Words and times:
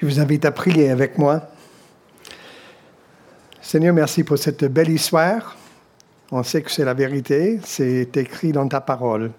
Je 0.00 0.06
vous 0.06 0.18
invite 0.18 0.46
à 0.46 0.50
prier 0.50 0.88
avec 0.88 1.18
moi. 1.18 1.42
Seigneur, 3.60 3.92
merci 3.92 4.24
pour 4.24 4.38
cette 4.38 4.64
belle 4.64 4.88
histoire. 4.88 5.58
On 6.32 6.42
sait 6.42 6.62
que 6.62 6.70
c'est 6.70 6.86
la 6.86 6.94
vérité, 6.94 7.60
c'est 7.64 8.16
écrit 8.16 8.52
dans 8.52 8.66
ta 8.66 8.80
parole. 8.80 9.30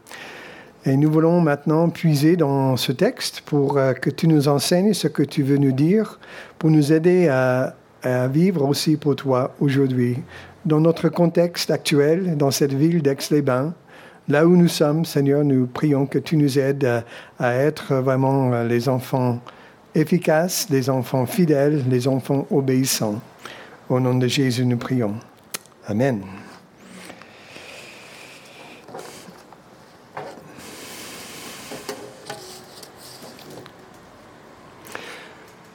Et 0.85 0.95
nous 0.97 1.11
voulons 1.11 1.41
maintenant 1.41 1.89
puiser 1.89 2.35
dans 2.35 2.77
ce 2.77 2.91
texte 2.91 3.41
pour 3.41 3.79
euh, 3.79 3.93
que 3.93 4.11
tu 4.11 4.27
nous 4.27 4.47
enseignes 4.47 4.93
ce 4.93 5.07
que 5.07 5.23
tu 5.23 5.41
veux 5.41 5.57
nous 5.57 5.71
dire, 5.71 6.19
pour 6.59 6.69
nous 6.69 6.93
aider 6.93 7.27
à, 7.27 7.75
à 8.03 8.27
vivre 8.27 8.63
aussi 8.69 8.97
pour 8.97 9.15
toi 9.15 9.55
aujourd'hui. 9.59 10.19
Dans 10.65 10.79
notre 10.79 11.09
contexte 11.09 11.71
actuel, 11.71 12.37
dans 12.37 12.51
cette 12.51 12.73
ville 12.73 13.01
d'Aix-les-Bains, 13.01 13.73
là 14.27 14.45
où 14.45 14.55
nous 14.55 14.67
sommes, 14.67 15.05
Seigneur, 15.05 15.43
nous 15.43 15.65
prions 15.65 16.05
que 16.05 16.19
tu 16.19 16.37
nous 16.37 16.59
aides 16.59 16.85
à, 16.85 17.03
à 17.39 17.55
être 17.55 17.95
vraiment 17.95 18.53
euh, 18.53 18.67
les 18.67 18.89
enfants 18.89 19.39
efficaces, 19.95 20.67
les 20.69 20.89
enfants 20.89 21.25
fidèles, 21.25 21.83
les 21.89 22.07
enfants 22.07 22.47
obéissants. 22.51 23.21
Au 23.89 23.99
nom 23.99 24.13
de 24.13 24.27
Jésus, 24.27 24.65
nous 24.65 24.77
prions. 24.77 25.15
Amen. 25.87 26.21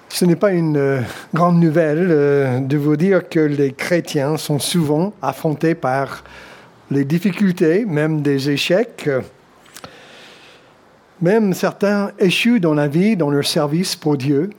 Ce 0.08 0.24
n'est 0.24 0.34
pas 0.34 0.52
une 0.52 0.78
euh, 0.78 1.02
grande 1.34 1.60
nouvelle 1.60 2.08
euh, 2.10 2.60
de 2.60 2.78
vous 2.78 2.96
dire 2.96 3.28
que 3.28 3.38
les 3.38 3.72
chrétiens 3.72 4.38
sont 4.38 4.58
souvent 4.58 5.12
affrontés 5.20 5.74
par 5.74 6.24
les 6.90 7.04
difficultés, 7.04 7.84
même 7.84 8.22
des 8.22 8.48
échecs. 8.48 9.10
Même 11.20 11.54
certains 11.54 12.12
échouent 12.18 12.58
dans 12.58 12.74
la 12.74 12.88
vie, 12.88 13.16
dans 13.16 13.30
leur 13.30 13.46
service 13.46 13.96
pour 13.96 14.18
Dieu. 14.18 14.50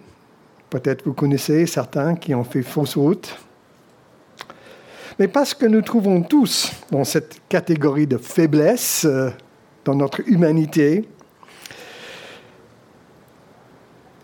Peut-être 0.72 1.06
vous 1.06 1.14
connaissez 1.14 1.68
certains 1.68 2.16
qui 2.16 2.34
ont 2.34 2.44
fait 2.44 2.64
fausse 2.64 2.98
route. 2.98 3.38
Mais 5.20 5.28
parce 5.28 5.54
que 5.54 5.66
nous 5.66 5.82
trouvons 5.82 6.22
tous 6.24 6.72
dans 6.92 7.04
cette 7.04 7.42
catégorie 7.48 8.08
de 8.08 8.18
faiblesse 8.18 9.06
euh, 9.06 9.30
dans 9.86 9.96
notre 9.96 10.28
humanité, 10.28 11.08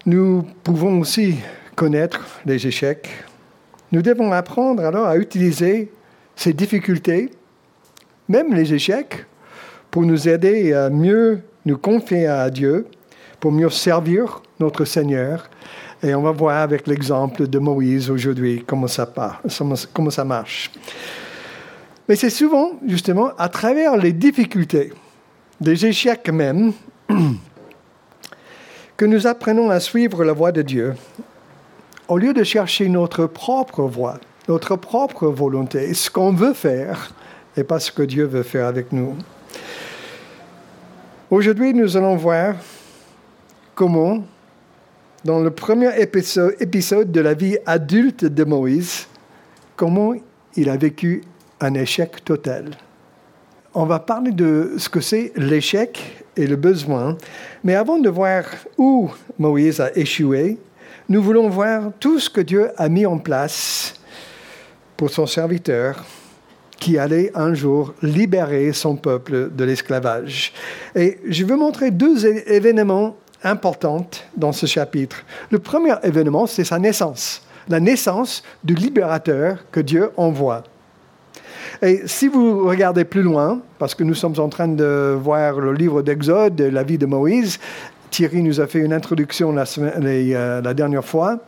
nous 0.06 0.46
pouvons 0.64 1.00
aussi 1.00 1.38
connaître 1.76 2.26
les 2.46 2.68
échecs. 2.68 3.10
Nous 3.92 4.02
devons 4.02 4.32
apprendre 4.32 4.84
alors 4.84 5.08
à 5.08 5.18
utiliser 5.18 5.92
ces 6.36 6.54
difficultés, 6.54 7.30
même 8.28 8.54
les 8.54 8.74
échecs, 8.74 9.26
pour 9.92 10.04
nous 10.04 10.28
aider 10.28 10.74
à 10.74 10.90
mieux 10.90 11.42
nous 11.66 11.78
confier 11.78 12.28
à 12.28 12.50
Dieu, 12.50 12.88
pour 13.44 13.52
mieux 13.52 13.70
servir 13.70 14.42
notre 14.62 14.86
Seigneur. 14.86 15.50
Et 16.02 16.16
on 16.16 16.22
va 16.22 16.32
voir 16.32 16.62
avec 16.62 16.88
l'exemple 16.88 17.46
de 17.46 17.60
Moïse 17.60 18.10
aujourd'hui 18.10 18.64
comment 18.66 18.88
ça, 18.88 19.06
comment 19.94 20.10
ça 20.10 20.24
marche. 20.24 20.72
Mais 22.08 22.16
c'est 22.16 22.30
souvent, 22.30 22.72
justement, 22.88 23.32
à 23.38 23.50
travers 23.50 23.98
les 23.98 24.14
difficultés, 24.14 24.94
des 25.60 25.86
échecs 25.86 26.30
même, 26.30 26.72
que 28.98 29.04
nous 29.04 29.28
apprenons 29.28 29.70
à 29.70 29.82
suivre 29.82 30.24
la 30.24 30.32
voie 30.32 30.54
de 30.54 30.62
Dieu, 30.62 30.96
au 32.08 32.18
lieu 32.18 32.34
de 32.34 32.46
chercher 32.46 32.88
notre 32.88 33.26
propre 33.26 33.82
voie, 33.82 34.20
notre 34.48 34.78
propre 34.78 35.28
volonté, 35.28 35.94
ce 35.94 36.10
qu'on 36.10 36.32
veut 36.32 36.54
faire 36.54 37.14
et 37.58 37.66
pas 37.66 37.82
ce 37.82 37.92
que 37.92 38.04
Dieu 38.04 38.24
veut 38.24 38.44
faire 38.44 38.68
avec 38.68 38.94
nous. 38.94 39.18
Aujourd'hui, 41.34 41.74
nous 41.74 41.98
allons 41.98 42.16
voir 42.16 42.54
comment, 43.74 44.24
dans 45.26 45.40
le 45.40 45.50
premier 45.50 45.90
épisode, 46.00 47.12
de 47.12 47.22
la 47.22 47.34
vie 47.34 47.58
adulte 47.66 48.24
de 48.24 48.44
Moïse, 48.44 49.08
comment 49.76 50.14
il 50.56 50.70
a 50.70 50.78
vécu 50.78 51.24
un 51.60 51.74
échec 51.74 52.24
total. 52.24 52.70
On 53.74 53.88
va 53.88 53.98
parler 53.98 54.30
de 54.30 54.76
ce 54.78 54.90
que 54.90 55.02
c'est 55.02 55.32
l'échec 55.36 56.24
et 56.38 56.46
le 56.46 56.56
besoin, 56.56 57.18
mais 57.64 57.74
avant 57.74 57.98
de 57.98 58.10
voir 58.10 58.44
où 58.78 59.10
Moïse 59.40 59.82
a 59.82 59.90
échoué, 59.98 60.60
nous 61.10 61.24
voulons 61.24 61.50
voir 61.50 61.94
tout 62.00 62.20
ce 62.20 62.30
que 62.30 62.42
Dieu 62.42 62.70
a 62.78 62.88
mis 62.90 63.08
en 63.08 63.18
place 63.18 63.96
pour 64.96 65.10
son 65.10 65.26
serviteur 65.26 66.06
qui 66.84 66.98
allait 66.98 67.32
un 67.34 67.54
jour 67.54 67.94
libérer 68.02 68.74
son 68.74 68.98
peuple 68.98 69.52
de 69.56 69.64
l'esclavage. 69.64 70.52
Et 70.96 71.18
je 71.26 71.46
veux 71.46 71.56
montrer 71.56 71.92
deux 71.92 72.26
événements 72.26 73.16
importants 73.42 74.06
dans 74.36 74.52
ce 74.52 74.66
chapitre. 74.66 75.24
Le 75.50 75.60
premier 75.60 75.94
événement, 76.04 76.46
c'est 76.46 76.66
sa 76.66 76.80
naissance, 76.80 77.42
la 77.70 77.80
naissance 77.80 78.44
du 78.66 78.76
libérateur 78.76 79.60
que 79.72 79.80
Dieu 79.80 80.10
envoie. 80.18 80.64
Et 81.82 82.02
si 82.06 82.28
vous 82.28 82.68
regardez 82.68 83.06
plus 83.06 83.24
loin, 83.24 83.62
parce 83.80 83.96
que 83.96 84.04
nous 84.04 84.14
sommes 84.14 84.38
en 84.38 84.50
train 84.50 84.68
de 84.68 85.18
voir 85.18 85.62
le 85.62 85.72
livre 85.72 86.02
d'Exode, 86.02 86.60
la 86.60 86.84
vie 86.84 86.98
de 86.98 87.06
Moïse, 87.06 87.60
Thierry 88.14 88.44
nous 88.44 88.62
a 88.62 88.68
fait 88.68 88.78
une 88.78 88.94
introduction 88.94 89.52
la, 89.52 89.64
euh, 89.80 90.62
la 90.62 90.74
dernière 90.76 91.04
fois. 91.04 91.40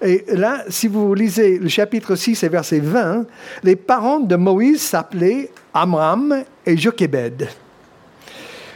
Et 0.00 0.24
là, 0.28 0.64
si 0.70 0.88
vous 0.88 1.12
lisez 1.12 1.58
le 1.58 1.68
chapitre 1.68 2.16
6 2.16 2.42
et 2.42 2.48
verset 2.48 2.80
20, 2.80 3.26
les 3.62 3.76
parents 3.76 4.20
de 4.20 4.34
Moïse 4.34 4.80
s'appelaient 4.80 5.50
Amram 5.74 6.42
et 6.64 6.78
Jochebed. 6.78 7.46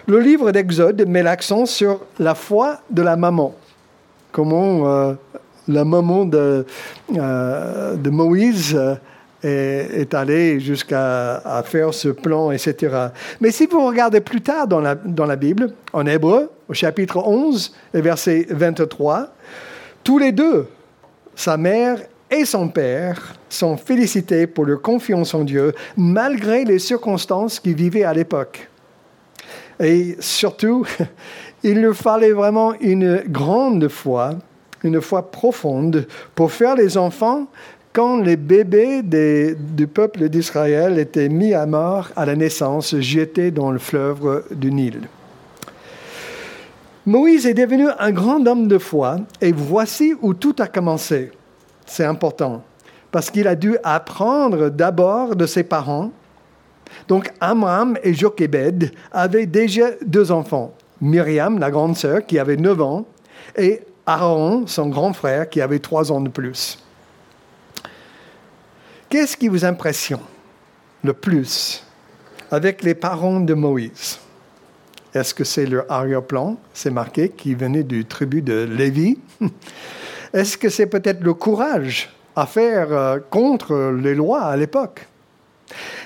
Le 0.07 0.21
livre 0.21 0.53
d'Exode 0.53 1.09
met 1.09 1.23
l'accent 1.23 1.65
sur 1.65 2.03
la 2.19 2.35
foi 2.35 2.81
de 2.91 3.01
la 3.01 3.17
maman. 3.17 3.55
Comment 4.31 4.87
euh, 4.87 5.15
la 5.69 5.87
maman 5.87 6.27
de, 6.27 6.67
euh, 7.17 7.97
de 7.97 8.11
Moïse 8.11 8.79
est, 9.43 10.15
allé 10.15 10.61
jusqu'à 10.61 11.63
faire 11.65 11.95
ce 11.95 12.09
plan, 12.09 12.51
etc. 12.51 13.09
Mais 13.41 13.51
si 13.51 13.67
vous 13.67 13.87
regardez 13.87 14.21
plus 14.21 14.41
tard 14.41 14.67
dans 14.67 14.81
la, 14.81 15.37
Bible, 15.37 15.73
en 15.93 16.07
hébreu, 16.07 16.51
au 16.69 16.75
chapitre 16.75 17.19
11 17.19 17.75
et 17.95 18.01
verset 18.01 18.47
23, 18.51 19.29
tous 20.05 20.19
les 20.19 20.33
deux, 20.33 20.67
sa 21.35 21.57
mère 21.57 22.01
et 22.31 22.45
son 22.45 22.69
père, 22.69 23.35
sont 23.49 23.77
félicités 23.77 24.47
pour 24.47 24.67
leur 24.67 24.83
confiance 24.83 25.35
en 25.35 25.45
Dieu, 25.45 25.73
malgré 25.97 26.65
les 26.65 26.79
circonstances 26.79 27.61
qu'ils 27.61 27.77
vivaient 27.77 28.05
à 28.05 28.13
l'époque. 28.13 28.69
Et 29.81 30.17
surtout, 30.21 30.85
il 31.63 31.81
leur 31.81 31.95
fallait 31.95 32.33
vraiment 32.33 32.75
une 32.81 33.23
grande 33.27 33.89
foi, 33.89 34.31
une 34.83 35.01
foi 35.01 35.31
profonde, 35.31 36.07
pour 36.35 36.53
faire 36.53 36.75
les 36.75 36.99
enfants 36.99 37.47
quand 37.99 38.19
les 38.19 38.37
bébés 38.37 39.03
du 39.03 39.89
peuple 39.89 40.29
d'Israël 40.29 41.01
étaient 41.01 41.29
mis 41.29 41.53
à 41.53 41.67
mort 41.67 42.11
à 42.15 42.27
la 42.27 42.37
naissance, 42.37 42.95
jetés 43.01 43.51
dans 43.51 43.73
le 43.73 43.81
fleuve 43.81 44.45
du 44.53 44.71
Nil. 44.71 45.01
Moïse 47.07 47.45
est 47.45 47.55
devenu 47.55 47.89
un 47.99 48.13
grand 48.13 48.47
homme 48.47 48.69
de 48.69 48.79
foi 48.79 49.17
et 49.41 49.51
voici 49.51 50.15
où 50.23 50.33
tout 50.33 50.55
a 50.61 50.69
commencé. 50.69 51.33
C'est 51.87 52.05
important 52.05 52.63
parce 53.11 53.33
qu'il 53.33 53.49
a 53.49 53.57
dû 53.57 53.77
apprendre 53.83 54.69
d'abord 54.69 55.35
de 55.35 55.47
ses 55.47 55.65
parents. 55.65 56.13
Donc 57.09 57.33
Amram 57.41 57.99
et 58.05 58.15
Jochebed 58.15 58.93
avaient 59.11 59.47
déjà 59.47 59.87
deux 60.07 60.31
enfants. 60.31 60.73
Myriam, 61.01 61.59
la 61.59 61.73
grande 61.73 61.97
sœur, 61.97 62.25
qui 62.25 62.39
avait 62.39 62.57
9 62.57 62.81
ans, 62.81 63.07
et 63.57 63.81
Aaron, 64.07 64.69
son 64.69 64.87
grand 64.87 65.13
frère, 65.13 65.49
qui 65.49 65.61
avait 65.61 65.81
3 65.81 66.13
ans 66.13 66.21
de 66.21 66.29
plus. 66.29 66.79
Qu'est-ce 69.09 69.39
qui 69.39 69.49
vous 69.49 69.65
impressionne 69.65 70.21
le 71.03 71.15
plus 71.15 71.83
avec 72.51 72.83
les 72.83 72.95
parents 72.95 73.41
de 73.41 73.55
Moïse? 73.55 74.19
Est-ce 75.15 75.33
que 75.33 75.45
c'est 75.45 75.65
leur 75.65 75.91
arrière-plan? 75.91 76.59
C'est 76.75 76.91
marqué 76.91 77.31
qui 77.31 77.55
venait 77.55 77.85
du 77.85 78.05
tribu 78.05 78.43
de 78.43 78.69
Lévi. 78.71 79.19
Est-ce 80.35 80.59
que 80.59 80.69
c'est 80.69 80.87
peut-être 80.87 81.23
le 81.23 81.33
courage 81.33 82.11
à 82.37 82.45
faire 82.45 82.93
euh, 82.93 83.19
contre 83.31 83.97
les 83.99 84.15
lois 84.15 84.43
à 84.43 84.57
l'époque? 84.59 85.07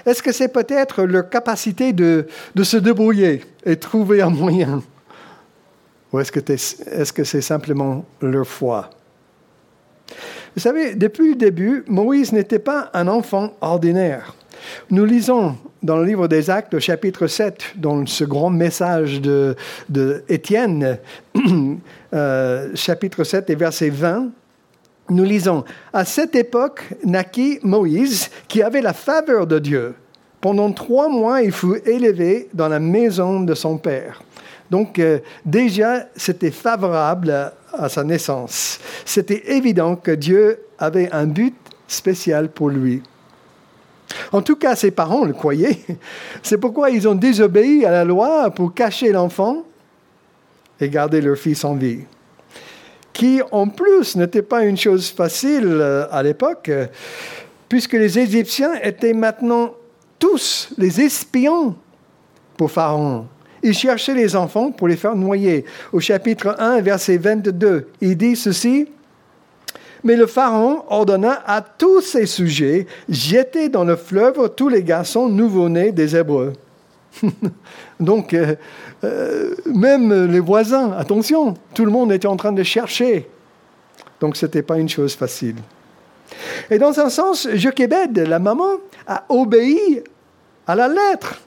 Est-ce 0.07 0.23
que 0.23 0.31
c'est 0.31 0.49
peut-être 0.49 1.03
leur 1.03 1.29
capacité 1.29 1.93
de, 1.93 2.29
de, 2.55 2.63
se 2.63 2.77
débrouiller 2.77 3.45
et 3.67 3.77
trouver 3.77 4.23
un 4.23 4.31
moyen? 4.31 4.81
Ou 6.13 6.21
est-ce 6.21 6.31
que, 6.31 6.53
est-ce 6.53 7.13
que 7.13 7.25
c'est 7.25 7.41
simplement 7.41 8.05
leur 8.21 8.47
foi? 8.47 8.91
Vous 10.55 10.61
savez, 10.61 10.95
depuis 10.95 11.31
le 11.31 11.37
début, 11.37 11.85
Moïse 11.87 12.33
n'était 12.33 12.59
pas 12.59 12.91
un 12.93 13.09
enfant 13.09 13.55
ordinaire. 13.61 14.35
Nous 14.91 15.05
lisons 15.05 15.57
dans 15.83 15.97
le 15.97 16.05
livre 16.05 16.29
des 16.29 16.51
Actes, 16.51 16.79
chapitre 16.79 17.27
7, 17.27 17.75
dans 17.77 18.07
ce 18.07 18.25
grand 18.25 18.51
message 18.51 19.21
de, 19.21 19.57
de 19.89 20.23
Étienne, 20.29 20.99
euh, 22.15 22.71
chapitre 22.75 23.25
7 23.25 23.51
et 23.51 23.55
verset 23.55 23.91
20, 23.91 24.29
nous 25.11 25.25
lisons, 25.25 25.65
À 25.93 26.05
cette 26.05 26.37
époque 26.37 26.85
naquit 27.05 27.59
Moïse, 27.63 28.31
qui 28.47 28.63
avait 28.63 28.81
la 28.81 28.93
faveur 28.93 29.47
de 29.47 29.59
Dieu. 29.59 29.95
Pendant 30.41 30.73
trois 30.73 31.09
mois, 31.09 31.43
il 31.43 31.53
fut 31.53 31.81
élevé 31.87 32.49
dans 32.55 32.69
la 32.69 32.79
maison 32.79 33.41
de 33.41 33.55
son 33.55 33.79
père. 33.79 34.23
Donc 34.71 34.99
euh, 34.99 35.19
déjà, 35.45 36.07
c'était 36.17 36.51
favorable 36.51 37.53
à 37.73 37.89
sa 37.89 38.05
naissance. 38.05 38.79
C'était 39.05 39.55
évident 39.55 39.97
que 39.97 40.13
Dieu 40.13 40.59
avait 40.79 41.11
un 41.13 41.27
but 41.27 41.55
spécial 41.87 42.49
pour 42.49 42.71
lui. 42.71 43.03
En 44.33 44.43
tout 44.43 44.57
cas, 44.57 44.77
ses 44.77 44.91
parents 44.91 45.25
le 45.25 45.33
croyaient. 45.33 45.79
C'est 46.43 46.59
pourquoi 46.59 46.91
ils 46.91 47.09
ont 47.09 47.15
désobéi 47.15 47.85
à 47.85 47.91
la 47.91 48.05
loi 48.05 48.51
pour 48.51 48.75
cacher 48.75 49.13
l'enfant 49.13 49.65
et 50.81 50.89
garder 50.89 51.21
leur 51.21 51.37
fils 51.37 51.65
en 51.65 51.75
vie. 51.75 52.01
Qui, 53.13 53.41
en 53.51 53.69
plus, 53.69 54.17
n'était 54.17 54.43
pas 54.43 54.65
une 54.65 54.77
chose 54.77 55.11
facile 55.11 55.67
euh, 55.67 56.07
à 56.11 56.23
l'époque, 56.23 56.71
puisque 57.69 57.93
les 57.93 58.19
Égyptiens 58.19 58.75
étaient 58.83 59.13
maintenant 59.13 59.75
tous 60.19 60.73
les 60.79 61.01
espions 61.01 61.75
pour 62.57 62.71
Pharaon. 62.71 63.27
Ils 63.63 63.75
cherchaient 63.75 64.15
les 64.15 64.35
enfants 64.35 64.73
pour 64.73 64.89
les 64.89 64.97
faire 64.97 65.15
noyer. 65.15 65.65
Au 65.93 66.01
chapitre 66.01 66.57
1, 66.59 66.81
verset 66.81 67.17
22, 67.17 67.89
il 68.01 68.17
dit 68.17 68.37
ceci. 68.37 68.89
Mais 70.05 70.17
le 70.17 70.27
Pharaon 70.27 70.83
ordonna 70.89 71.43
à 71.47 71.61
tous 71.61 72.01
ses 72.01 72.27
sujets, 72.27 72.87
jeter 73.09 73.69
dans 73.69 73.85
le 73.85 73.95
fleuve 73.95 74.53
tous 74.57 74.69
les 74.69 74.83
garçons 74.83 75.29
nouveau-nés 75.29 75.93
des 75.93 76.17
Hébreux. 76.17 76.55
Donc, 78.01 78.35
euh, 78.35 78.57
euh, 79.05 79.55
même 79.67 80.27
les 80.27 80.41
voisins, 80.41 80.93
attention, 80.93 81.55
tout 81.75 81.85
le 81.85 81.93
monde 81.93 82.11
était 82.11 82.27
en 82.27 82.37
train 82.37 82.53
de 82.53 82.63
chercher. 82.65 83.29
Donc, 84.21 84.37
ce 84.37 84.47
n'était 84.47 84.63
pas 84.63 84.79
une 84.79 84.89
chose 84.89 85.15
facile. 85.15 85.57
Et 86.71 86.79
dans 86.79 86.99
un 86.99 87.11
sens, 87.11 87.47
Jochebed, 87.55 88.19
la 88.19 88.39
maman, 88.39 88.79
a 89.07 89.25
obéi 89.29 90.03
à 90.67 90.75
la 90.75 90.89
lettre 90.89 91.41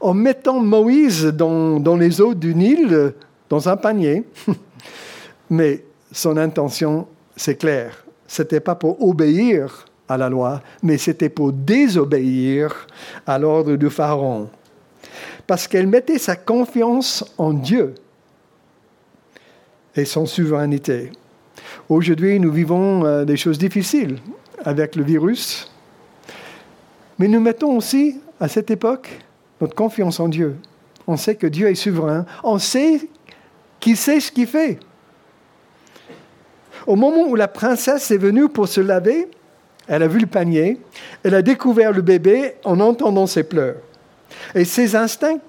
en 0.00 0.14
mettant 0.14 0.60
Moïse 0.60 1.26
dans, 1.26 1.96
les 1.96 2.20
eaux 2.20 2.34
du 2.34 2.54
Nil 2.54 3.14
dans 3.48 3.68
un 3.68 3.76
panier. 3.76 4.24
Mais 5.50 5.84
son 6.12 6.36
intention 6.36 7.06
c'est 7.40 7.56
clair. 7.56 8.04
Ce 8.26 8.42
n'était 8.42 8.60
pas 8.60 8.74
pour 8.74 9.02
obéir 9.02 9.86
à 10.08 10.18
la 10.18 10.28
loi, 10.28 10.60
mais 10.82 10.98
c'était 10.98 11.30
pour 11.30 11.52
désobéir 11.52 12.86
à 13.26 13.38
l'ordre 13.38 13.76
du 13.76 13.88
Pharaon. 13.88 14.50
Parce 15.46 15.66
qu'elle 15.66 15.86
mettait 15.86 16.18
sa 16.18 16.36
confiance 16.36 17.24
en 17.38 17.54
Dieu 17.54 17.94
et 19.96 20.04
son 20.04 20.26
souveraineté. 20.26 21.12
Aujourd'hui, 21.88 22.38
nous 22.38 22.52
vivons 22.52 23.06
euh, 23.06 23.24
des 23.24 23.38
choses 23.38 23.58
difficiles 23.58 24.18
avec 24.64 24.96
le 24.96 25.02
virus, 25.02 25.72
mais 27.18 27.26
nous 27.26 27.40
mettons 27.40 27.76
aussi, 27.76 28.20
à 28.38 28.48
cette 28.48 28.70
époque, 28.70 29.08
notre 29.60 29.74
confiance 29.74 30.20
en 30.20 30.28
Dieu. 30.28 30.56
On 31.06 31.16
sait 31.16 31.34
que 31.34 31.46
Dieu 31.46 31.68
est 31.68 31.74
souverain, 31.74 32.24
on 32.42 32.58
sait 32.58 33.08
qu'il 33.78 33.96
sait 33.96 34.20
ce 34.20 34.30
qu'il 34.30 34.46
fait. 34.46 34.78
Au 36.86 36.96
moment 36.96 37.26
où 37.26 37.34
la 37.34 37.48
princesse 37.48 38.10
est 38.10 38.18
venue 38.18 38.48
pour 38.48 38.68
se 38.68 38.80
laver, 38.80 39.28
elle 39.86 40.02
a 40.02 40.08
vu 40.08 40.20
le 40.20 40.26
panier, 40.26 40.80
elle 41.24 41.34
a 41.34 41.42
découvert 41.42 41.92
le 41.92 42.02
bébé 42.02 42.54
en 42.64 42.80
entendant 42.80 43.26
ses 43.26 43.42
pleurs. 43.42 43.76
Et 44.54 44.64
ses 44.64 44.94
instincts 44.94 45.40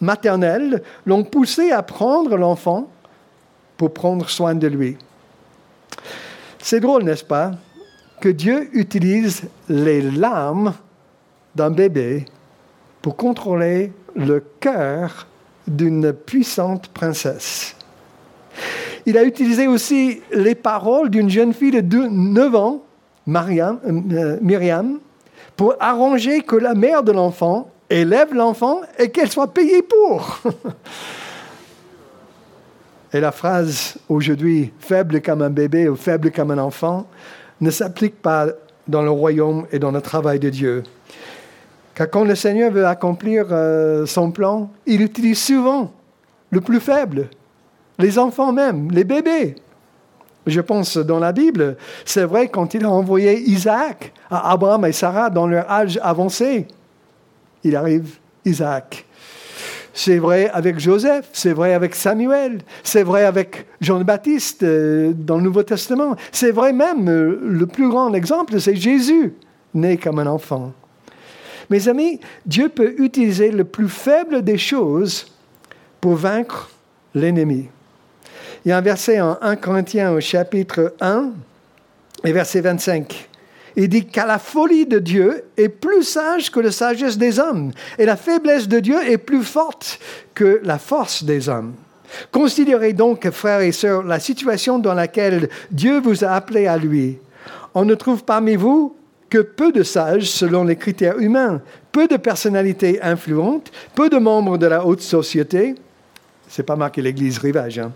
maternels 0.00 0.82
l'ont 1.06 1.24
poussée 1.24 1.70
à 1.72 1.82
prendre 1.82 2.36
l'enfant 2.36 2.88
pour 3.76 3.92
prendre 3.92 4.28
soin 4.30 4.54
de 4.54 4.66
lui. 4.66 4.96
C'est 6.58 6.80
drôle, 6.80 7.02
n'est-ce 7.02 7.24
pas, 7.24 7.52
que 8.20 8.28
Dieu 8.28 8.70
utilise 8.72 9.42
les 9.68 10.00
larmes 10.00 10.74
d'un 11.54 11.70
bébé 11.70 12.24
pour 13.04 13.16
contrôler 13.16 13.92
le 14.16 14.42
cœur 14.60 15.26
d'une 15.68 16.14
puissante 16.14 16.88
princesse. 16.88 17.76
Il 19.04 19.18
a 19.18 19.24
utilisé 19.24 19.66
aussi 19.66 20.22
les 20.32 20.54
paroles 20.54 21.10
d'une 21.10 21.28
jeune 21.28 21.52
fille 21.52 21.82
de 21.82 21.98
9 21.98 22.54
ans, 22.54 22.82
Mariam, 23.26 23.78
euh, 24.10 24.38
Myriam, 24.40 25.00
pour 25.54 25.74
arranger 25.80 26.40
que 26.40 26.56
la 26.56 26.72
mère 26.72 27.02
de 27.02 27.12
l'enfant 27.12 27.70
élève 27.90 28.32
l'enfant 28.32 28.80
et 28.98 29.10
qu'elle 29.10 29.30
soit 29.30 29.52
payée 29.52 29.82
pour. 29.82 30.40
et 33.12 33.20
la 33.20 33.32
phrase 33.32 33.98
aujourd'hui, 34.08 34.72
faible 34.78 35.20
comme 35.20 35.42
un 35.42 35.50
bébé 35.50 35.90
ou 35.90 35.96
faible 35.96 36.30
comme 36.30 36.52
un 36.52 36.58
enfant, 36.58 37.06
ne 37.60 37.70
s'applique 37.70 38.22
pas 38.22 38.46
dans 38.88 39.02
le 39.02 39.10
royaume 39.10 39.66
et 39.72 39.78
dans 39.78 39.90
le 39.90 40.00
travail 40.00 40.38
de 40.38 40.48
Dieu. 40.48 40.84
Car 41.94 42.10
quand 42.10 42.24
le 42.24 42.34
Seigneur 42.34 42.72
veut 42.72 42.86
accomplir 42.86 43.46
euh, 43.50 44.04
son 44.06 44.30
plan, 44.30 44.70
il 44.86 45.00
utilise 45.00 45.40
souvent 45.40 45.92
le 46.50 46.60
plus 46.60 46.80
faible, 46.80 47.28
les 47.98 48.18
enfants 48.18 48.52
même, 48.52 48.90
les 48.90 49.04
bébés. 49.04 49.54
Je 50.46 50.60
pense 50.60 50.98
dans 50.98 51.18
la 51.18 51.32
Bible, 51.32 51.76
c'est 52.04 52.24
vrai 52.24 52.48
quand 52.48 52.74
il 52.74 52.84
a 52.84 52.90
envoyé 52.90 53.38
Isaac 53.48 54.12
à 54.30 54.50
Abraham 54.52 54.84
et 54.84 54.92
Sarah 54.92 55.30
dans 55.30 55.46
leur 55.46 55.70
âge 55.70 55.98
avancé, 56.02 56.66
il 57.62 57.76
arrive 57.76 58.18
Isaac. 58.44 59.06
C'est 59.96 60.18
vrai 60.18 60.50
avec 60.52 60.80
Joseph, 60.80 61.28
c'est 61.32 61.52
vrai 61.52 61.72
avec 61.72 61.94
Samuel, 61.94 62.58
c'est 62.82 63.04
vrai 63.04 63.24
avec 63.24 63.66
Jean-Baptiste 63.80 64.64
euh, 64.64 65.12
dans 65.14 65.36
le 65.36 65.44
Nouveau 65.44 65.62
Testament, 65.62 66.16
c'est 66.32 66.50
vrai 66.50 66.72
même, 66.72 67.08
euh, 67.08 67.40
le 67.42 67.66
plus 67.66 67.88
grand 67.88 68.12
exemple, 68.12 68.60
c'est 68.60 68.74
Jésus, 68.74 69.34
né 69.72 69.96
comme 69.96 70.18
un 70.18 70.26
enfant. 70.26 70.72
Mes 71.74 71.88
amis, 71.88 72.20
Dieu 72.46 72.68
peut 72.68 72.94
utiliser 72.98 73.50
le 73.50 73.64
plus 73.64 73.88
faible 73.88 74.42
des 74.42 74.58
choses 74.58 75.26
pour 76.00 76.14
vaincre 76.14 76.70
l'ennemi. 77.16 77.66
Il 78.64 78.68
y 78.68 78.70
a 78.70 78.78
un 78.78 78.80
verset 78.80 79.20
en 79.20 79.36
1 79.40 79.56
Corinthiens 79.56 80.12
au 80.12 80.20
chapitre 80.20 80.94
1 81.00 81.32
et 82.22 82.30
verset 82.30 82.60
25. 82.60 83.28
Il 83.74 83.88
dit 83.88 84.06
qu'à 84.06 84.24
la 84.24 84.38
folie 84.38 84.86
de 84.86 85.00
Dieu 85.00 85.46
est 85.56 85.68
plus 85.68 86.04
sage 86.04 86.52
que 86.52 86.60
la 86.60 86.70
sagesse 86.70 87.18
des 87.18 87.40
hommes, 87.40 87.72
et 87.98 88.06
la 88.06 88.16
faiblesse 88.16 88.68
de 88.68 88.78
Dieu 88.78 89.10
est 89.10 89.18
plus 89.18 89.42
forte 89.42 89.98
que 90.32 90.60
la 90.62 90.78
force 90.78 91.24
des 91.24 91.48
hommes. 91.48 91.74
Considérez 92.30 92.92
donc, 92.92 93.28
frères 93.30 93.62
et 93.62 93.72
sœurs, 93.72 94.04
la 94.04 94.20
situation 94.20 94.78
dans 94.78 94.94
laquelle 94.94 95.48
Dieu 95.72 95.98
vous 95.98 96.22
a 96.22 96.28
appelé 96.28 96.68
à 96.68 96.76
lui. 96.76 97.18
On 97.74 97.84
ne 97.84 97.96
trouve 97.96 98.22
parmi 98.22 98.54
vous 98.54 98.94
que 99.34 99.40
peu 99.40 99.72
de 99.72 99.82
sages 99.82 100.30
selon 100.30 100.62
les 100.62 100.76
critères 100.76 101.18
humains, 101.18 101.60
peu 101.90 102.06
de 102.06 102.16
personnalités 102.16 103.02
influentes, 103.02 103.72
peu 103.96 104.08
de 104.08 104.16
membres 104.16 104.58
de 104.58 104.66
la 104.66 104.86
haute 104.86 105.00
société. 105.00 105.74
C'est 106.46 106.62
pas 106.62 106.76
marqué 106.76 107.02
l'Église 107.02 107.38
rivage. 107.38 107.80
Hein. 107.80 107.90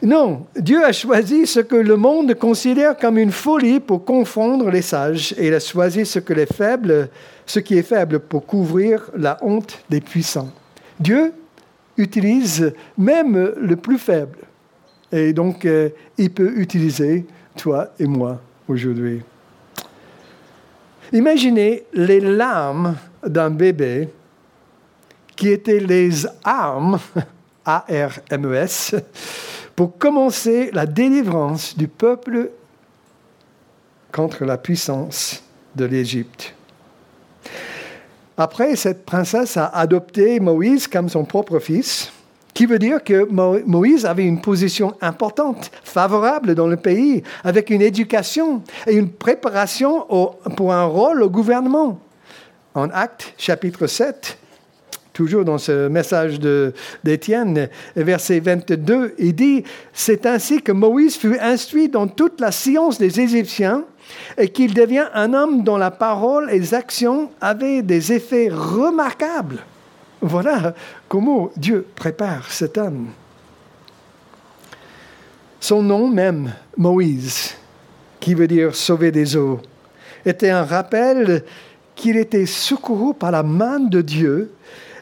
Non, 0.00 0.46
Dieu 0.56 0.82
a 0.82 0.92
choisi 0.92 1.46
ce 1.46 1.60
que 1.60 1.76
le 1.76 1.96
monde 1.98 2.32
considère 2.32 2.96
comme 2.96 3.18
une 3.18 3.30
folie 3.30 3.78
pour 3.78 4.06
confondre 4.06 4.70
les 4.70 4.80
sages, 4.80 5.34
et 5.36 5.48
il 5.48 5.54
a 5.54 5.60
choisi 5.60 6.06
ce, 6.06 6.18
que 6.18 6.32
les 6.32 6.46
faibles, 6.46 7.10
ce 7.44 7.60
qui 7.60 7.76
est 7.76 7.82
faible 7.82 8.18
pour 8.18 8.46
couvrir 8.46 9.10
la 9.14 9.36
honte 9.42 9.78
des 9.90 10.00
puissants. 10.00 10.50
Dieu 10.98 11.34
utilise 11.98 12.72
même 12.96 13.52
le 13.60 13.76
plus 13.76 13.98
faible, 13.98 14.38
et 15.12 15.34
donc 15.34 15.66
euh, 15.66 15.90
il 16.16 16.30
peut 16.30 16.54
utiliser 16.56 17.26
toi 17.54 17.90
et 18.00 18.06
moi 18.06 18.40
aujourd'hui. 18.66 19.20
Imaginez 21.12 21.84
les 21.92 22.20
larmes 22.20 22.96
d'un 23.26 23.50
bébé 23.50 24.08
qui 25.36 25.48
étaient 25.48 25.80
les 25.80 26.26
armes, 26.44 26.98
A-R-M-E-S, 27.64 28.96
pour 29.76 29.96
commencer 29.96 30.70
la 30.72 30.86
délivrance 30.86 31.76
du 31.76 31.88
peuple 31.88 32.50
contre 34.12 34.44
la 34.44 34.58
puissance 34.58 35.42
de 35.76 35.84
l'Égypte. 35.84 36.54
Après, 38.36 38.76
cette 38.76 39.04
princesse 39.04 39.56
a 39.56 39.66
adopté 39.66 40.40
Moïse 40.40 40.86
comme 40.88 41.08
son 41.08 41.24
propre 41.24 41.58
fils, 41.58 42.12
qui 42.58 42.66
veut 42.66 42.80
dire 42.80 43.04
que 43.04 43.24
Moïse 43.66 44.04
avait 44.04 44.24
une 44.24 44.40
position 44.40 44.92
importante, 45.00 45.70
favorable 45.84 46.56
dans 46.56 46.66
le 46.66 46.76
pays, 46.76 47.22
avec 47.44 47.70
une 47.70 47.82
éducation 47.82 48.64
et 48.88 48.96
une 48.96 49.10
préparation 49.10 50.04
pour 50.56 50.72
un 50.72 50.82
rôle 50.82 51.22
au 51.22 51.30
gouvernement. 51.30 52.00
En 52.74 52.90
Actes 52.90 53.32
chapitre 53.38 53.86
7, 53.86 54.38
toujours 55.12 55.44
dans 55.44 55.58
ce 55.58 55.86
message 55.86 56.40
d'Étienne, 57.04 57.68
verset 57.94 58.40
22, 58.40 59.14
il 59.18 59.36
dit, 59.36 59.62
c'est 59.92 60.26
ainsi 60.26 60.60
que 60.60 60.72
Moïse 60.72 61.16
fut 61.16 61.38
instruit 61.38 61.88
dans 61.88 62.08
toute 62.08 62.40
la 62.40 62.50
science 62.50 62.98
des 62.98 63.20
Égyptiens 63.20 63.84
et 64.36 64.48
qu'il 64.48 64.74
devient 64.74 65.06
un 65.14 65.32
homme 65.32 65.62
dont 65.62 65.76
la 65.76 65.92
parole 65.92 66.50
et 66.50 66.58
les 66.58 66.74
actions 66.74 67.30
avaient 67.40 67.82
des 67.82 68.12
effets 68.12 68.48
remarquables. 68.50 69.60
Voilà 70.20 70.74
comment 71.08 71.50
Dieu 71.56 71.86
prépare 71.94 72.50
cet 72.50 72.76
homme. 72.76 73.08
Son 75.60 75.82
nom 75.82 76.08
même, 76.08 76.52
Moïse, 76.76 77.54
qui 78.20 78.34
veut 78.34 78.46
dire 78.46 78.74
sauver 78.74 79.10
des 79.10 79.36
eaux, 79.36 79.60
était 80.24 80.50
un 80.50 80.64
rappel 80.64 81.44
qu'il 81.94 82.16
était 82.16 82.46
secouru 82.46 83.14
par 83.14 83.30
la 83.30 83.42
main 83.42 83.80
de 83.80 84.00
Dieu. 84.00 84.52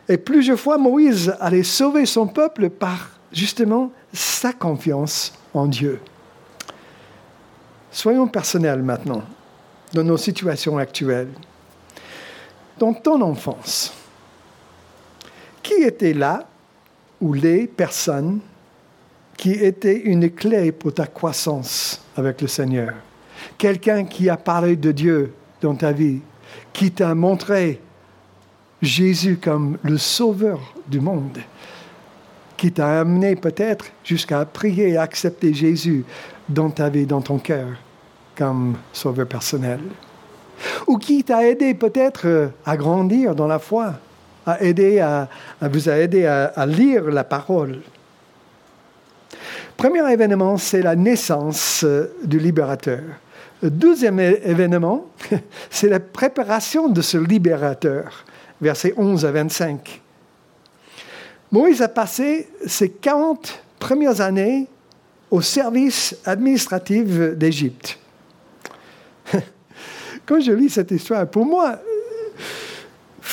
Et 0.09 0.17
plusieurs 0.17 0.59
fois, 0.59 0.79
Moïse 0.79 1.35
allait 1.41 1.63
sauver 1.63 2.07
son 2.07 2.27
peuple 2.27 2.71
par 2.71 3.11
justement 3.33 3.93
sa 4.13 4.53
confiance 4.53 5.33
en 5.53 5.67
Dieu. 5.67 6.01
Soyons 7.91 8.29
personnels 8.29 8.83
maintenant, 8.83 9.23
dans 9.93 10.05
nos 10.05 10.17
situations 10.17 10.79
actuelles. 10.79 11.33
Dans 12.79 12.93
ton 12.93 13.21
enfance, 13.23 13.93
qui 15.67 15.83
était 15.83 16.13
là 16.13 16.47
ou 17.21 17.33
les 17.33 17.67
personnes 17.67 18.39
qui 19.37 19.51
étaient 19.51 19.99
une 19.99 20.31
clé 20.31 20.71
pour 20.71 20.95
ta 20.95 21.07
croissance 21.07 22.01
avec 22.17 22.41
le 22.41 22.47
Seigneur? 22.47 22.95
Quelqu'un 23.59 24.05
qui 24.05 24.31
a 24.31 24.37
parlé 24.37 24.77
de 24.77 24.93
Dieu 24.93 25.35
dans 25.61 25.75
ta 25.75 25.91
vie, 25.91 26.21
qui 26.73 26.93
t'a 26.93 27.17
montré 27.17 27.81
Jésus 28.81 29.39
comme 29.43 29.77
le 29.83 29.99
sauveur 29.99 30.61
du 30.87 31.01
monde, 31.01 31.39
qui 32.57 32.71
t'a 32.71 33.01
amené 33.01 33.35
peut-être 33.35 33.87
jusqu'à 34.05 34.45
prier 34.45 34.91
et 34.91 34.97
accepter 34.97 35.53
Jésus 35.53 36.05
dans 36.49 36.71
ta 36.71 36.89
vie, 36.89 37.07
dans 37.07 37.21
ton 37.21 37.39
cœur, 37.39 37.67
comme 38.37 38.77
sauveur 38.93 39.27
personnel? 39.27 39.81
Ou 40.87 40.97
qui 40.97 41.25
t'a 41.25 41.45
aidé 41.45 41.75
peut-être 41.75 42.27
euh, 42.27 42.49
à 42.65 42.77
grandir 42.77 43.35
dans 43.35 43.49
la 43.49 43.59
foi, 43.59 43.95
à, 44.47 44.63
aider 44.63 45.01
à, 45.01 45.29
vous 45.61 45.89
a 45.89 45.99
aidé 45.99 46.27
à 46.27 46.67
lire 46.67 47.05
la 47.11 47.25
parole. 47.25 47.81
Premier 49.77 50.11
événement, 50.11 50.57
c'est 50.57 50.81
la 50.81 50.97
naissance 50.97 51.85
euh, 51.85 52.17
du 52.25 52.39
libérateur. 52.39 53.03
Le 53.63 53.71
deuxième 53.71 54.19
événement, 54.21 55.07
c'est 55.71 55.89
la 55.89 56.01
préparation 56.01 56.89
de 56.89 57.03
ce 57.03 57.19
libérateur, 57.19 58.25
versets 58.61 58.95
11 58.97 59.27
à 59.27 59.33
25. 59.33 60.03
Moïse 61.53 61.83
a 61.83 61.89
passé 61.89 62.49
ses 62.67 62.89
40 62.91 63.63
premières 63.79 64.21
années 64.21 64.67
au 65.31 65.43
service 65.43 66.17
administratif 66.25 67.07
d'Égypte. 67.37 67.99
Quand 70.27 70.41
je 70.41 70.53
lis 70.53 70.71
cette 70.71 70.91
histoire, 70.91 71.27
pour 71.27 71.45
moi, 71.45 71.79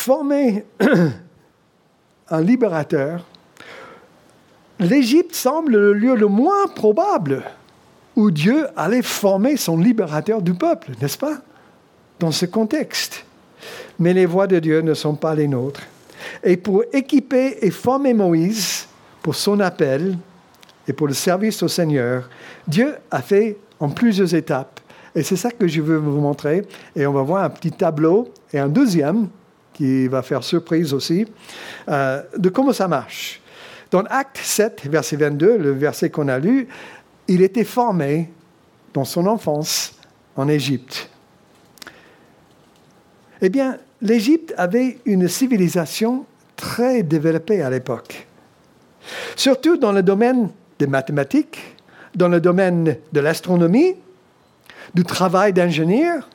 former 0.04 0.66
un 2.30 2.42
libérateur, 2.42 3.26
l'Égypte 4.78 5.34
semble 5.34 5.78
le 5.78 5.94
lieu 5.94 6.16
le 6.16 6.28
moins 6.28 6.68
probable 6.76 7.44
où 8.18 8.30
Dieu 8.30 8.68
allait 8.76 9.02
former 9.02 9.56
son 9.56 9.78
libérateur 9.78 10.42
du 10.42 10.54
peuple, 10.56 10.92
n'est-ce 11.02 11.18
pas 11.18 11.38
Dans 12.20 12.32
ce 12.32 12.46
contexte. 12.46 13.26
Mais 13.98 14.14
les 14.14 14.26
voies 14.26 14.48
de 14.48 14.60
Dieu 14.60 14.82
ne 14.82 14.94
sont 14.94 15.16
pas 15.16 15.36
les 15.36 15.48
nôtres. 15.48 15.84
Et 16.44 16.58
pour 16.58 16.84
équiper 16.92 17.60
et 17.62 17.72
former 17.72 18.14
Moïse 18.14 18.88
pour 19.22 19.36
son 19.36 19.62
appel 19.62 20.18
et 20.86 20.92
pour 20.92 21.08
le 21.08 21.14
service 21.14 21.64
au 21.64 21.70
Seigneur, 21.70 22.30
Dieu 22.68 22.96
a 23.10 23.22
fait 23.22 23.58
en 23.80 23.88
plusieurs 23.88 24.36
étapes. 24.36 24.82
Et 25.16 25.24
c'est 25.24 25.38
ça 25.38 25.50
que 25.50 25.66
je 25.66 25.82
veux 25.82 25.98
vous 25.98 26.20
montrer. 26.20 26.64
Et 26.94 27.08
on 27.08 27.14
va 27.14 27.22
voir 27.22 27.46
un 27.46 27.50
petit 27.50 27.72
tableau 27.72 28.28
et 28.52 28.60
un 28.60 28.68
deuxième 28.68 29.30
qui 29.74 30.08
va 30.08 30.22
faire 30.22 30.44
surprise 30.44 30.94
aussi, 30.94 31.26
euh, 31.90 32.22
de 32.38 32.50
comment 32.50 32.74
ça 32.74 32.88
marche? 32.88 33.42
Dans 33.92 34.04
Acte 34.04 34.38
7, 34.38 34.84
verset 34.86 35.18
22, 35.18 35.58
le 35.58 35.72
verset 35.72 36.10
qu'on 36.10 36.28
a 36.28 36.40
lu, 36.40 36.68
il 37.28 37.42
était 37.42 37.64
formé 37.64 38.30
dans 38.94 39.06
son 39.06 39.28
enfance 39.28 39.94
en 40.36 40.48
Égypte. 40.48 41.10
Eh 43.42 43.50
bien, 43.50 43.78
l'Égypte 44.02 44.54
avait 44.58 44.98
une 45.06 45.28
civilisation 45.28 46.26
très 46.56 47.04
développée 47.04 47.62
à 47.62 47.70
l'époque, 47.70 48.28
surtout 49.36 49.78
dans 49.78 49.92
le 49.92 50.02
domaine 50.02 50.50
des 50.80 50.88
mathématiques, 50.88 51.76
dans 52.16 52.30
le 52.30 52.40
domaine 52.40 52.98
de 53.12 53.20
l'astronomie, 53.20 53.96
du 54.94 55.04
travail 55.04 55.54
d'ingénieur 55.54 56.30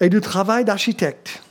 et 0.00 0.08
du 0.08 0.20
travail 0.20 0.64
d'architecte. 0.64 1.42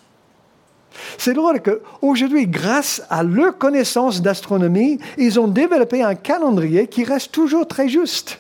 C'est 1.18 1.34
drôle 1.34 1.62
qu'aujourd'hui, 1.62 2.48
grâce 2.48 3.02
à 3.10 3.24
leur 3.24 3.58
connaissance 3.58 4.22
d'astronomie, 4.22 5.00
ils 5.18 5.40
ont 5.40 5.48
développé 5.48 6.02
un 6.04 6.16
calendrier 6.16 6.88
qui 6.88 7.04
reste 7.04 7.32
toujours 7.32 7.68
très 7.68 7.90
juste. 7.90 8.40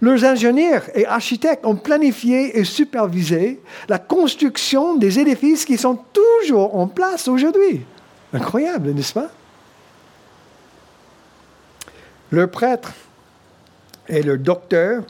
Leurs 0.00 0.24
ingénieurs 0.24 0.84
et 0.94 1.06
architectes 1.06 1.64
ont 1.64 1.76
planifié 1.76 2.58
et 2.58 2.64
supervisé 2.64 3.60
la 3.88 3.98
construction 3.98 4.96
des 4.96 5.18
édifices 5.18 5.64
qui 5.64 5.78
sont 5.78 5.98
toujours 6.12 6.76
en 6.76 6.86
place 6.86 7.28
aujourd'hui. 7.28 7.82
Incroyable, 8.32 8.90
n'est-ce 8.90 9.14
pas? 9.14 9.30
Leurs 12.30 12.50
prêtres 12.50 12.92
et 14.08 14.22
leurs 14.22 14.38
docteurs 14.38 15.04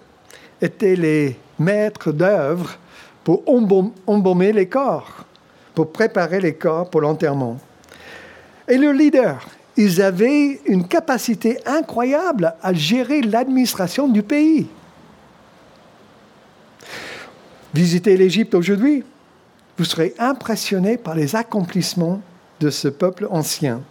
étaient 0.60 0.96
les 0.96 1.36
maîtres 1.58 2.12
d'œuvre 2.12 2.76
pour 3.24 3.42
embaumer 4.06 4.52
les 4.52 4.68
corps, 4.68 5.24
pour 5.74 5.92
préparer 5.92 6.40
les 6.40 6.54
corps 6.54 6.88
pour 6.88 7.00
l'enterrement. 7.00 7.58
Et 8.68 8.76
leurs 8.76 8.92
leaders 8.92 9.46
ils 9.76 10.00
avaient 10.00 10.60
une 10.66 10.86
capacité 10.86 11.58
incroyable 11.66 12.54
à 12.62 12.72
gérer 12.72 13.22
l'administration 13.22 14.08
du 14.08 14.22
pays. 14.22 14.68
Visitez 17.72 18.16
l'Égypte 18.16 18.54
aujourd'hui, 18.54 19.02
vous 19.76 19.84
serez 19.84 20.14
impressionné 20.18 20.96
par 20.96 21.16
les 21.16 21.34
accomplissements 21.34 22.22
de 22.60 22.70
ce 22.70 22.86
peuple 22.86 23.26
ancien. 23.30 23.82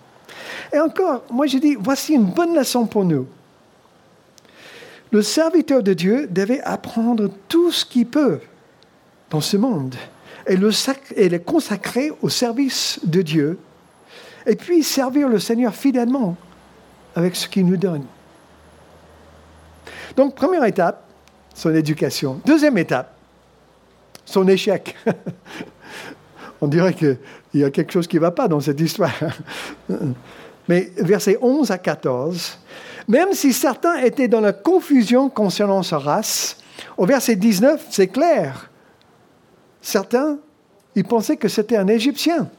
Et 0.71 0.79
encore, 0.79 1.23
moi 1.29 1.47
je 1.47 1.57
dis, 1.57 1.75
voici 1.77 2.13
une 2.13 2.31
bonne 2.31 2.55
leçon 2.55 2.85
pour 2.85 3.03
nous. 3.03 3.27
Le 5.11 5.21
serviteur 5.21 5.83
de 5.83 5.93
Dieu 5.93 6.27
devait 6.31 6.61
apprendre 6.61 7.29
tout 7.49 7.71
ce 7.71 7.85
qu'il 7.85 8.07
peut 8.07 8.39
dans 9.29 9.41
ce 9.41 9.57
monde 9.57 9.95
et 10.47 10.57
le, 10.57 10.69
et 11.15 11.29
le 11.29 11.39
consacrer 11.39 12.11
au 12.21 12.29
service 12.29 12.99
de 13.03 13.21
Dieu 13.21 13.59
et 14.45 14.55
puis 14.55 14.83
servir 14.83 15.29
le 15.29 15.39
Seigneur 15.39 15.73
fidèlement 15.73 16.35
avec 17.15 17.35
ce 17.35 17.47
qu'il 17.47 17.65
nous 17.65 17.77
donne. 17.77 18.05
Donc, 20.15 20.35
première 20.35 20.63
étape, 20.65 21.03
son 21.53 21.73
éducation. 21.73 22.41
Deuxième 22.45 22.77
étape, 22.77 23.13
son 24.25 24.47
échec. 24.47 24.95
On 26.61 26.67
dirait 26.67 26.93
qu'il 26.93 27.17
y 27.53 27.63
a 27.63 27.69
quelque 27.69 27.91
chose 27.91 28.07
qui 28.07 28.17
ne 28.17 28.21
va 28.21 28.31
pas 28.31 28.47
dans 28.47 28.59
cette 28.59 28.79
histoire. 28.79 29.13
Mais 30.69 30.91
versets 30.97 31.37
11 31.41 31.71
à 31.71 31.77
14, 31.77 32.57
même 33.07 33.33
si 33.33 33.51
certains 33.51 33.97
étaient 33.97 34.29
dans 34.29 34.39
la 34.39 34.53
confusion 34.53 35.29
concernant 35.29 35.83
sa 35.83 35.97
race, 35.97 36.57
au 36.97 37.05
verset 37.05 37.35
19, 37.35 37.87
c'est 37.89 38.07
clair. 38.07 38.69
Certains, 39.83 40.39
ils 40.95 41.03
pensaient 41.03 41.37
que 41.37 41.47
c'était 41.47 41.77
un 41.77 41.87
Égyptien 41.87 42.49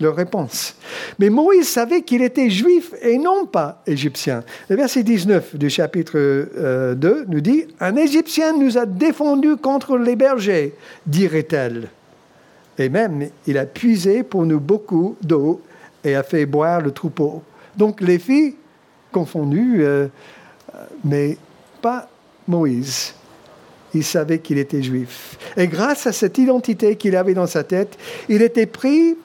leur 0.00 0.16
réponse. 0.16 0.74
Mais 1.18 1.30
Moïse 1.30 1.68
savait 1.68 2.02
qu'il 2.02 2.22
était 2.22 2.50
juif 2.50 2.94
et 3.02 3.18
non 3.18 3.46
pas 3.46 3.82
égyptien. 3.86 4.42
Le 4.68 4.76
verset 4.76 5.02
19 5.02 5.56
du 5.56 5.70
chapitre 5.70 6.14
2 6.14 6.18
euh, 6.58 7.24
nous 7.28 7.40
dit 7.40 7.66
Un 7.80 7.96
Égyptien 7.96 8.56
nous 8.56 8.78
a 8.78 8.86
défendus 8.86 9.56
contre 9.56 9.98
les 9.98 10.16
bergers, 10.16 10.74
dirait-elle. 11.06 11.88
Et 12.78 12.88
même, 12.88 13.28
il 13.46 13.58
a 13.58 13.66
puisé 13.66 14.22
pour 14.22 14.46
nous 14.46 14.60
beaucoup 14.60 15.16
d'eau 15.22 15.60
et 16.02 16.14
a 16.14 16.22
fait 16.22 16.46
boire 16.46 16.80
le 16.80 16.92
troupeau. 16.92 17.42
Donc 17.76 18.00
les 18.00 18.18
filles 18.18 18.54
confondues, 19.12 19.84
euh, 19.84 20.08
mais 21.04 21.36
pas 21.82 22.08
Moïse. 22.48 23.14
Il 23.94 24.04
savait 24.04 24.38
qu'il 24.38 24.58
était 24.58 24.82
juif. 24.82 25.36
Et 25.56 25.66
grâce 25.66 26.06
à 26.06 26.12
cette 26.12 26.38
identité 26.38 26.96
qu'il 26.96 27.16
avait 27.16 27.34
dans 27.34 27.46
sa 27.46 27.64
tête, 27.64 27.98
il 28.28 28.42
était 28.42 28.66
pris 28.66 29.16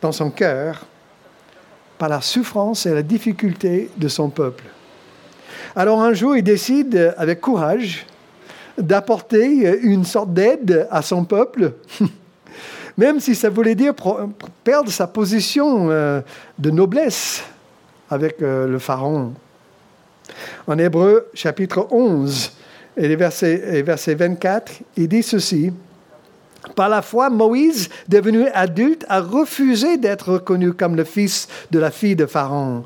dans 0.00 0.12
son 0.12 0.30
cœur 0.30 0.86
par 1.98 2.08
la 2.08 2.20
souffrance 2.20 2.86
et 2.86 2.94
la 2.94 3.02
difficulté 3.02 3.90
de 3.96 4.08
son 4.08 4.30
peuple. 4.30 4.64
Alors 5.74 6.00
un 6.00 6.12
jour, 6.12 6.36
il 6.36 6.42
décide 6.42 7.14
avec 7.16 7.40
courage 7.40 8.06
d'apporter 8.78 9.78
une 9.82 10.04
sorte 10.04 10.32
d'aide 10.32 10.86
à 10.90 11.02
son 11.02 11.24
peuple, 11.24 11.72
même 12.96 13.20
si 13.20 13.34
ça 13.34 13.50
voulait 13.50 13.74
dire 13.74 13.94
perdre 14.64 14.90
sa 14.90 15.06
position 15.06 15.90
euh, 15.90 16.20
de 16.58 16.70
noblesse 16.70 17.42
avec 18.10 18.40
euh, 18.40 18.66
le 18.66 18.78
pharaon. 18.78 19.34
En 20.66 20.78
Hébreu 20.78 21.28
chapitre 21.34 21.88
11 21.90 22.52
et 22.98 23.16
verset, 23.16 23.82
verset 23.82 24.14
24, 24.14 24.72
il 24.96 25.08
dit 25.08 25.22
ceci. 25.22 25.72
Par 26.74 26.88
la 26.88 27.02
foi, 27.02 27.30
Moïse, 27.30 27.88
devenu 28.08 28.46
adulte, 28.48 29.04
a 29.08 29.20
refusé 29.20 29.96
d'être 29.96 30.32
reconnu 30.32 30.72
comme 30.72 30.96
le 30.96 31.04
fils 31.04 31.48
de 31.70 31.78
la 31.78 31.90
fille 31.90 32.16
de 32.16 32.26
Pharaon. 32.26 32.84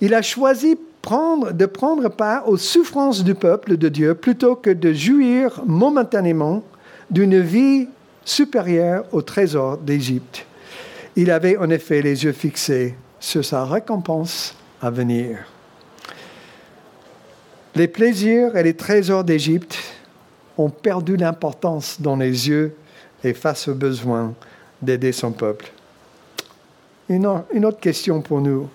Il 0.00 0.14
a 0.14 0.22
choisi 0.22 0.76
de 0.76 1.66
prendre 1.66 2.08
part 2.08 2.48
aux 2.48 2.56
souffrances 2.56 3.24
du 3.24 3.34
peuple 3.34 3.76
de 3.76 3.88
Dieu 3.88 4.14
plutôt 4.14 4.54
que 4.54 4.70
de 4.70 4.92
jouir 4.92 5.60
momentanément 5.66 6.62
d'une 7.10 7.40
vie 7.40 7.88
supérieure 8.24 9.04
au 9.10 9.20
trésor 9.22 9.78
d'Égypte. 9.78 10.46
Il 11.16 11.30
avait 11.30 11.56
en 11.56 11.68
effet 11.70 12.02
les 12.02 12.24
yeux 12.24 12.32
fixés 12.32 12.94
sur 13.18 13.44
sa 13.44 13.64
récompense 13.64 14.54
à 14.80 14.90
venir. 14.90 15.51
Les 17.74 17.88
plaisirs 17.88 18.54
et 18.54 18.62
les 18.62 18.74
trésors 18.74 19.24
d'Égypte 19.24 19.78
ont 20.58 20.68
perdu 20.68 21.16
l'importance 21.16 21.98
dans 22.00 22.16
les 22.16 22.48
yeux 22.48 22.76
et 23.24 23.32
face 23.32 23.66
au 23.66 23.74
besoin 23.74 24.34
d'aider 24.82 25.12
son 25.12 25.32
peuple. 25.32 25.72
Une, 27.08 27.26
autre 27.26 27.80
question 27.80 28.20
pour 28.20 28.42
nous. 28.42 28.68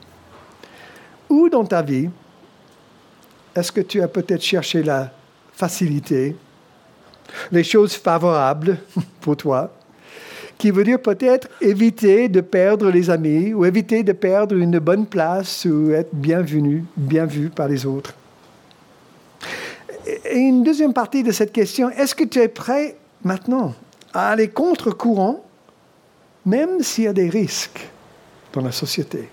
Où 1.29 1.47
dans 1.49 1.65
ta 1.65 1.81
vie 1.83 2.09
est-ce 3.55 3.71
que 3.71 3.81
tu 3.81 4.01
as 4.01 4.07
peut-être 4.07 4.43
cherché 4.43 4.83
la 4.83 5.11
facilité, 5.53 6.35
les 7.51 7.63
choses 7.63 7.93
favorables 7.93 8.77
pour 9.21 9.37
toi, 9.37 9.73
qui 10.57 10.71
veut 10.71 10.83
dire 10.83 11.01
peut-être 11.01 11.47
éviter 11.61 12.29
de 12.29 12.41
perdre 12.41 12.89
les 12.89 13.09
amis 13.11 13.53
ou 13.53 13.63
éviter 13.65 14.01
de 14.01 14.11
perdre 14.13 14.55
une 14.55 14.79
bonne 14.79 15.05
place 15.05 15.65
ou 15.65 15.91
être 15.91 16.13
bienvenu, 16.13 16.83
bien 16.95 17.25
vu 17.25 17.49
par 17.49 17.67
les 17.67 17.85
autres? 17.85 18.13
Et 20.29 20.39
une 20.39 20.63
deuxième 20.63 20.93
partie 20.93 21.23
de 21.23 21.31
cette 21.31 21.53
question, 21.53 21.89
est-ce 21.89 22.15
que 22.15 22.23
tu 22.23 22.39
es 22.39 22.47
prêt 22.47 22.95
maintenant 23.23 23.73
à 24.13 24.31
aller 24.31 24.49
contre 24.49 24.91
courant, 24.91 25.43
même 26.45 26.81
s'il 26.81 27.05
y 27.05 27.07
a 27.07 27.13
des 27.13 27.29
risques 27.29 27.87
dans 28.53 28.61
la 28.61 28.71
société? 28.71 29.29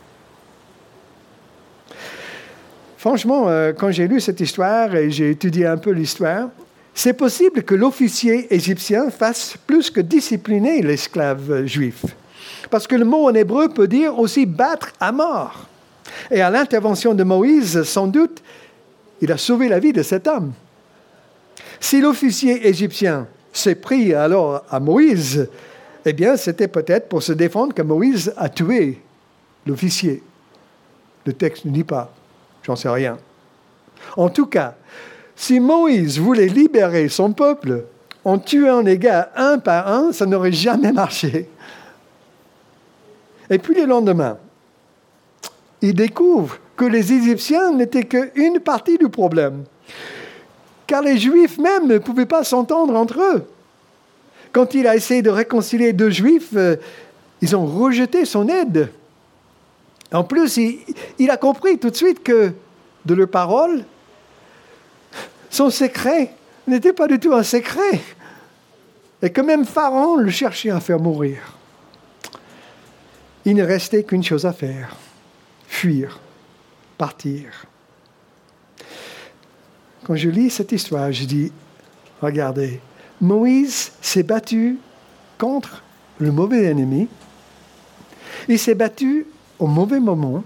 Franchement, 2.97 3.49
euh, 3.49 3.73
quand 3.73 3.91
j'ai 3.91 4.09
lu 4.09 4.21
cette 4.21 4.41
histoire 4.41 4.95
et 4.95 5.11
j'ai 5.11 5.31
étudié 5.31 5.67
un 5.67 5.77
peu 5.77 5.91
l'histoire, 5.91 6.49
c'est 6.95 7.13
possible 7.13 7.63
que 7.63 7.75
l'officier 7.75 8.55
égyptien 8.55 9.11
fasse 9.11 9.57
plus 9.67 9.91
que 9.91 10.01
discipliner 10.01 10.81
l'esclave 10.81 11.67
juif. 11.67 12.05
Parce 12.71 12.87
que 12.87 12.95
le 12.95 13.05
mot 13.05 13.29
en 13.29 13.35
hébreu 13.35 13.69
peut 13.69 13.89
dire 13.89 14.19
aussi 14.19 14.47
battre 14.47 14.93
à 15.01 15.13
mort. 15.13 15.67
Et 16.31 16.41
à 16.41 16.51
l'intervention 16.51 17.15
de 17.15 17.25
Moïse, 17.25 17.83
sans 17.83 18.07
doute, 18.07 18.43
il 19.21 19.31
a 19.33 19.37
sauvé 19.37 19.69
la 19.69 19.81
vie 19.81 19.93
de 19.93 20.03
cet 20.03 20.27
homme. 20.27 20.53
Si 21.85 22.01
l'officier 22.01 22.67
égyptien 22.67 23.27
s'est 23.53 23.75
pris 23.75 24.15
alors 24.15 24.65
à 24.71 24.81
Moïse, 24.81 25.51
eh 26.07 26.15
bien, 26.15 26.35
c'était 26.39 26.67
peut-être 26.67 27.11
pour 27.11 27.23
se 27.23 27.35
défendre 27.35 27.75
que 27.75 27.83
Moïse 27.83 28.33
a 28.39 28.49
tué 28.49 29.03
l'officier. 29.67 30.23
Le 31.27 31.35
texte 31.35 31.67
ne 31.67 31.73
dit 31.73 31.85
pas. 31.85 32.11
J'en 32.63 32.75
sais 32.75 32.89
rien. 32.89 33.19
En 34.17 34.31
tout 34.31 34.47
cas, 34.47 34.77
si 35.37 35.61
Moïse 35.61 36.19
voulait 36.19 36.47
libérer 36.47 37.11
son 37.11 37.35
peuple 37.35 37.85
en 38.25 38.39
tuant 38.39 38.81
les 38.81 38.97
gars 38.97 39.31
un 39.37 39.59
par 39.59 39.87
un, 39.87 40.11
ça 40.11 40.25
n'aurait 40.25 40.53
jamais 40.53 40.91
marché. 40.91 41.51
Et 43.51 43.59
puis 43.59 43.75
le 43.75 43.85
lendemain, 43.85 44.39
il 45.83 45.93
découvre 45.93 46.57
que 46.79 46.87
les 46.87 47.13
Égyptiens 47.13 47.73
n'étaient 47.73 48.05
qu'une 48.05 48.61
partie 48.61 48.97
du 48.97 49.11
problème. 49.11 49.65
Car 50.87 51.03
les 51.03 51.19
Juifs 51.19 51.59
même 51.59 51.87
ne 51.87 51.99
pouvaient 51.99 52.27
pas 52.27 52.45
s'entendre 52.45 52.95
entre 52.95 53.21
eux. 53.21 53.47
Quand 54.53 54.75
il 54.75 54.87
a 54.87 54.95
essayé 54.95 55.23
de 55.23 55.31
réconcilier 55.31 55.93
deux 55.93 56.11
Juifs, 56.11 56.51
euh, 56.55 56.77
ils 57.41 57.57
ont 57.57 57.67
rejeté 57.67 58.25
son 58.25 58.49
aide. 58.49 58.91
En 60.13 60.23
plus, 60.23 60.59
il, 61.19 61.31
a 61.31 61.37
compris 61.37 61.79
tout 61.79 61.91
de 61.91 61.97
suite 61.97 62.23
que 62.23 62.53
de 63.05 63.15
leurs 63.15 63.29
paroles, 63.29 63.85
son 65.51 65.71
secret 65.71 66.31
n'était 66.69 66.93
pas 66.93 67.09
du 67.09 67.19
tout 67.19 67.35
un 67.35 67.43
secret. 67.43 68.01
Et 69.23 69.31
que 69.31 69.41
même 69.41 69.65
Pharaon 69.65 70.17
le 70.17 70.31
cherchait 70.31 70.71
à 70.71 70.81
faire 70.81 71.01
mourir. 71.01 71.39
Il 73.45 73.57
ne 73.57 73.65
restait 73.65 74.05
qu'une 74.05 74.23
chose 74.23 74.47
à 74.47 74.53
faire, 74.53 74.97
fuir, 75.67 76.21
partir. 76.97 77.67
Quand 80.05 80.17
je 80.17 80.29
lis 80.29 80.51
cette 80.51 80.73
histoire, 80.73 81.11
je 81.13 81.25
dis, 81.25 81.53
regardez, 82.21 82.81
Moïse 83.21 83.93
s'est 84.03 84.23
battu 84.23 84.79
contre 85.39 85.83
le 86.19 86.31
mauvais 86.31 86.65
ennemi, 86.65 87.09
il 88.49 88.59
s'est 88.59 88.75
battu 88.75 89.27
au 89.59 89.67
mauvais 89.67 90.01
moment, 90.01 90.45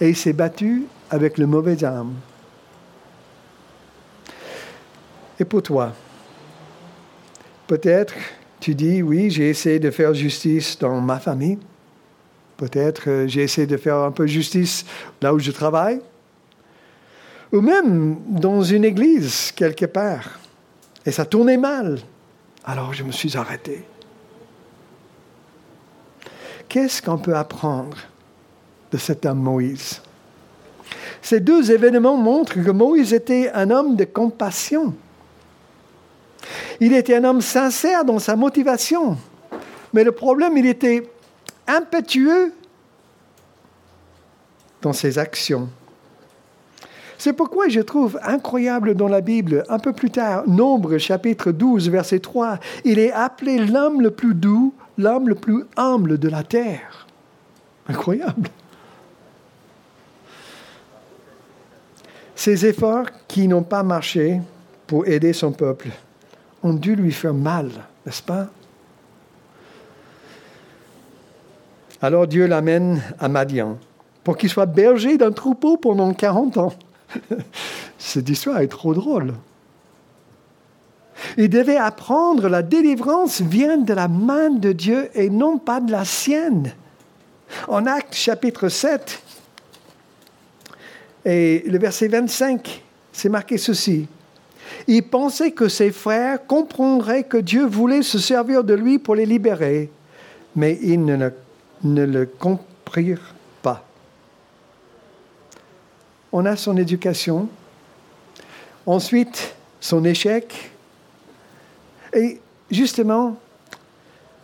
et 0.00 0.08
il 0.08 0.16
s'est 0.16 0.32
battu 0.32 0.84
avec 1.10 1.38
le 1.38 1.46
mauvais 1.46 1.84
âme. 1.84 2.14
Et 5.38 5.44
pour 5.44 5.62
toi, 5.62 5.92
peut-être 7.68 8.14
tu 8.58 8.74
dis, 8.74 9.00
oui, 9.00 9.30
j'ai 9.30 9.48
essayé 9.48 9.78
de 9.78 9.90
faire 9.90 10.12
justice 10.12 10.76
dans 10.78 11.00
ma 11.00 11.18
famille. 11.18 11.58
Peut-être 12.56 13.08
euh, 13.08 13.26
j'ai 13.26 13.42
essayé 13.42 13.66
de 13.66 13.78
faire 13.78 13.96
un 13.96 14.10
peu 14.10 14.26
justice 14.26 14.84
là 15.22 15.32
où 15.32 15.38
je 15.38 15.50
travaille. 15.50 16.00
Ou 17.52 17.60
même 17.60 18.18
dans 18.28 18.62
une 18.62 18.84
église 18.84 19.52
quelque 19.52 19.86
part. 19.86 20.38
Et 21.04 21.10
ça 21.10 21.24
tournait 21.24 21.56
mal. 21.56 21.98
Alors 22.64 22.92
je 22.92 23.02
me 23.02 23.12
suis 23.12 23.36
arrêté. 23.36 23.84
Qu'est-ce 26.68 27.02
qu'on 27.02 27.18
peut 27.18 27.34
apprendre 27.34 27.96
de 28.92 28.96
cet 28.96 29.26
homme 29.26 29.40
Moïse? 29.40 30.00
Ces 31.22 31.40
deux 31.40 31.72
événements 31.72 32.16
montrent 32.16 32.54
que 32.54 32.70
Moïse 32.70 33.12
était 33.12 33.50
un 33.52 33.70
homme 33.70 33.96
de 33.96 34.04
compassion. 34.04 34.94
Il 36.80 36.92
était 36.94 37.16
un 37.16 37.24
homme 37.24 37.40
sincère 37.40 38.04
dans 38.04 38.18
sa 38.18 38.36
motivation. 38.36 39.18
Mais 39.92 40.04
le 40.04 40.12
problème, 40.12 40.56
il 40.56 40.66
était 40.66 41.10
impétueux 41.66 42.52
dans 44.80 44.92
ses 44.92 45.18
actions. 45.18 45.68
C'est 47.20 47.34
pourquoi 47.34 47.68
je 47.68 47.80
trouve 47.80 48.18
incroyable 48.22 48.94
dans 48.94 49.06
la 49.06 49.20
Bible, 49.20 49.64
un 49.68 49.78
peu 49.78 49.92
plus 49.92 50.10
tard, 50.10 50.48
Nombre 50.48 50.96
chapitre 50.96 51.52
12, 51.52 51.90
verset 51.90 52.20
3, 52.20 52.58
il 52.86 52.98
est 52.98 53.12
appelé 53.12 53.58
l'homme 53.58 54.00
le 54.00 54.10
plus 54.10 54.32
doux, 54.32 54.72
l'homme 54.96 55.28
le 55.28 55.34
plus 55.34 55.66
humble 55.76 56.16
de 56.16 56.30
la 56.30 56.42
terre. 56.42 57.06
Incroyable. 57.86 58.48
Ces 62.34 62.64
efforts 62.64 63.08
qui 63.28 63.48
n'ont 63.48 63.64
pas 63.64 63.82
marché 63.82 64.40
pour 64.86 65.06
aider 65.06 65.34
son 65.34 65.52
peuple 65.52 65.88
ont 66.62 66.72
dû 66.72 66.96
lui 66.96 67.12
faire 67.12 67.34
mal, 67.34 67.70
n'est-ce 68.06 68.22
pas? 68.22 68.46
Alors 72.00 72.26
Dieu 72.26 72.46
l'amène 72.46 73.02
à 73.18 73.28
Madian 73.28 73.76
pour 74.24 74.38
qu'il 74.38 74.48
soit 74.48 74.64
berger 74.64 75.18
d'un 75.18 75.32
troupeau 75.32 75.76
pendant 75.76 76.14
40 76.14 76.56
ans. 76.56 76.72
Cette 77.98 78.28
histoire 78.28 78.58
est 78.58 78.68
trop 78.68 78.94
drôle. 78.94 79.34
Il 81.36 81.50
devait 81.50 81.76
apprendre 81.76 82.48
la 82.48 82.62
délivrance 82.62 83.40
vient 83.40 83.76
de 83.76 83.92
la 83.92 84.08
main 84.08 84.50
de 84.50 84.72
Dieu 84.72 85.10
et 85.14 85.30
non 85.30 85.58
pas 85.58 85.80
de 85.80 85.92
la 85.92 86.04
sienne. 86.04 86.72
En 87.68 87.86
Actes 87.86 88.14
chapitre 88.14 88.68
7 88.68 89.22
et 91.24 91.64
le 91.66 91.78
verset 91.78 92.08
25, 92.08 92.82
c'est 93.12 93.28
marqué 93.28 93.58
ceci. 93.58 94.06
Il 94.86 95.02
pensait 95.02 95.50
que 95.50 95.68
ses 95.68 95.90
frères 95.90 96.46
comprendraient 96.46 97.24
que 97.24 97.36
Dieu 97.36 97.66
voulait 97.66 98.02
se 98.02 98.18
servir 98.18 98.64
de 98.64 98.74
lui 98.74 98.98
pour 98.98 99.14
les 99.14 99.26
libérer, 99.26 99.90
mais 100.56 100.78
ils 100.82 101.04
ne 101.04 101.16
le, 101.16 101.32
ne 101.84 102.04
le 102.04 102.26
comprirent. 102.26 103.34
On 106.32 106.46
a 106.46 106.56
son 106.56 106.76
éducation, 106.76 107.48
ensuite 108.86 109.54
son 109.80 110.04
échec, 110.04 110.70
et 112.12 112.40
justement, 112.70 113.36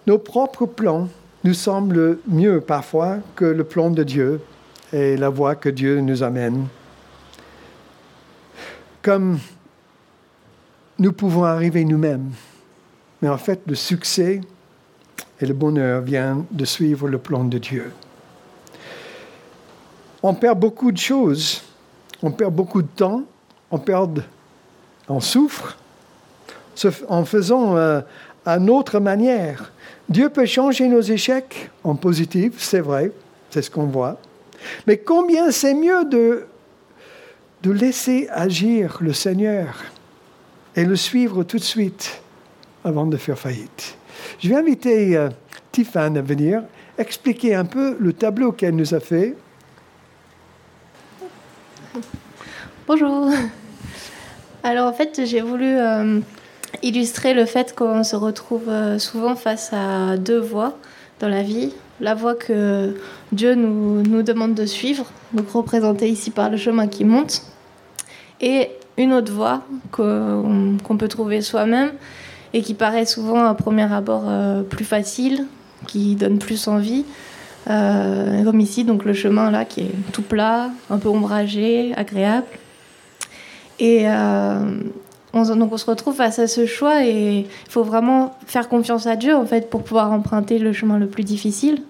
nos 0.06 0.18
propres 0.18 0.66
plans 0.66 1.08
nous 1.44 1.54
semblent 1.54 2.18
mieux 2.26 2.60
parfois 2.60 3.18
que 3.34 3.44
le 3.44 3.64
plan 3.64 3.90
de 3.90 4.02
Dieu 4.02 4.40
et 4.92 5.16
la 5.16 5.28
voie 5.28 5.54
que 5.54 5.68
Dieu 5.68 6.00
nous 6.00 6.22
amène. 6.22 6.66
Comme 9.02 9.38
nous 10.98 11.12
pouvons 11.12 11.44
arriver 11.44 11.84
nous-mêmes. 11.84 12.32
Mais 13.20 13.28
en 13.28 13.38
fait, 13.38 13.60
le 13.66 13.74
succès 13.74 14.40
et 15.40 15.46
le 15.46 15.54
bonheur 15.54 16.00
viennent 16.02 16.44
de 16.50 16.64
suivre 16.64 17.08
le 17.08 17.18
plan 17.18 17.44
de 17.44 17.58
Dieu. 17.58 17.92
On 20.22 20.34
perd 20.34 20.58
beaucoup 20.58 20.90
de 20.90 20.98
choses, 20.98 21.62
on 22.26 22.32
perd 22.32 22.52
beaucoup 22.52 22.82
de 22.82 22.88
temps, 22.88 23.22
on 23.70 23.78
perd, 23.78 24.24
on 25.08 25.20
souffre 25.20 25.78
en 27.08 27.24
faisant 27.24 27.76
euh, 27.76 28.00
à 28.44 28.58
notre 28.58 28.98
manière. 28.98 29.72
Dieu 30.08 30.28
peut 30.28 30.44
changer 30.44 30.88
nos 30.88 31.00
échecs 31.00 31.70
en 31.84 31.94
positif, 31.94 32.54
c'est 32.58 32.80
vrai, 32.80 33.12
c'est 33.50 33.62
ce 33.62 33.70
qu'on 33.70 33.86
voit. 33.86 34.18
Mais 34.88 34.96
combien 34.96 35.52
c'est 35.52 35.74
mieux 35.74 36.04
de, 36.04 36.46
de 37.62 37.70
laisser 37.70 38.28
agir 38.32 38.98
le 39.00 39.12
Seigneur 39.12 39.84
et 40.74 40.84
le 40.84 40.96
suivre 40.96 41.44
tout 41.44 41.58
de 41.58 41.62
suite 41.62 42.20
avant 42.84 43.06
de 43.06 43.16
faire 43.16 43.38
faillite. 43.38 43.96
Je 44.40 44.48
vais 44.48 44.56
inviter 44.56 45.16
euh, 45.16 45.28
Tiffany 45.70 46.18
à 46.18 46.22
venir 46.22 46.62
expliquer 46.98 47.54
un 47.54 47.64
peu 47.64 47.96
le 48.00 48.12
tableau 48.12 48.50
qu'elle 48.50 48.74
nous 48.74 48.94
a 48.94 49.00
fait. 49.00 49.36
Bonjour. 52.88 53.28
Alors 54.62 54.86
en 54.86 54.92
fait, 54.92 55.22
j'ai 55.24 55.40
voulu 55.40 55.66
euh, 55.66 56.20
illustrer 56.84 57.34
le 57.34 57.44
fait 57.44 57.74
qu'on 57.74 58.04
se 58.04 58.14
retrouve 58.14 58.68
euh, 58.68 59.00
souvent 59.00 59.34
face 59.34 59.72
à 59.72 60.16
deux 60.16 60.38
voies 60.38 60.78
dans 61.18 61.28
la 61.28 61.42
vie. 61.42 61.72
La 62.00 62.14
voie 62.14 62.36
que 62.36 62.94
Dieu 63.32 63.56
nous, 63.56 64.04
nous 64.04 64.22
demande 64.22 64.54
de 64.54 64.66
suivre, 64.66 65.06
donc 65.32 65.50
représentée 65.50 66.08
ici 66.08 66.30
par 66.30 66.48
le 66.48 66.56
chemin 66.56 66.86
qui 66.86 67.04
monte, 67.04 67.42
et 68.40 68.70
une 68.96 69.12
autre 69.14 69.32
voie 69.32 69.64
qu'on 69.90 70.96
peut 70.96 71.08
trouver 71.08 71.40
soi-même 71.40 71.90
et 72.54 72.62
qui 72.62 72.74
paraît 72.74 73.06
souvent 73.06 73.46
à 73.46 73.54
premier 73.54 73.92
abord 73.92 74.26
euh, 74.28 74.62
plus 74.62 74.84
facile, 74.84 75.46
qui 75.88 76.14
donne 76.14 76.38
plus 76.38 76.68
envie. 76.68 77.04
Comme 77.66 78.60
ici, 78.60 78.84
donc 78.84 79.04
le 79.04 79.12
chemin 79.12 79.50
là 79.50 79.64
qui 79.64 79.80
est 79.80 80.12
tout 80.12 80.22
plat, 80.22 80.70
un 80.88 80.98
peu 80.98 81.08
ombragé, 81.08 81.92
agréable. 81.96 82.46
Et 83.78 84.08
euh, 84.08 84.80
on, 85.32 85.56
donc 85.56 85.72
on 85.72 85.76
se 85.76 85.86
retrouve 85.86 86.14
face 86.14 86.38
à 86.38 86.46
ce 86.46 86.66
choix 86.66 87.04
et 87.04 87.40
il 87.40 87.70
faut 87.70 87.82
vraiment 87.82 88.36
faire 88.46 88.68
confiance 88.68 89.06
à 89.06 89.16
Dieu 89.16 89.34
en 89.34 89.44
fait 89.44 89.68
pour 89.68 89.82
pouvoir 89.82 90.12
emprunter 90.12 90.58
le 90.58 90.72
chemin 90.72 90.98
le 90.98 91.06
plus 91.06 91.24
difficile. 91.24 91.82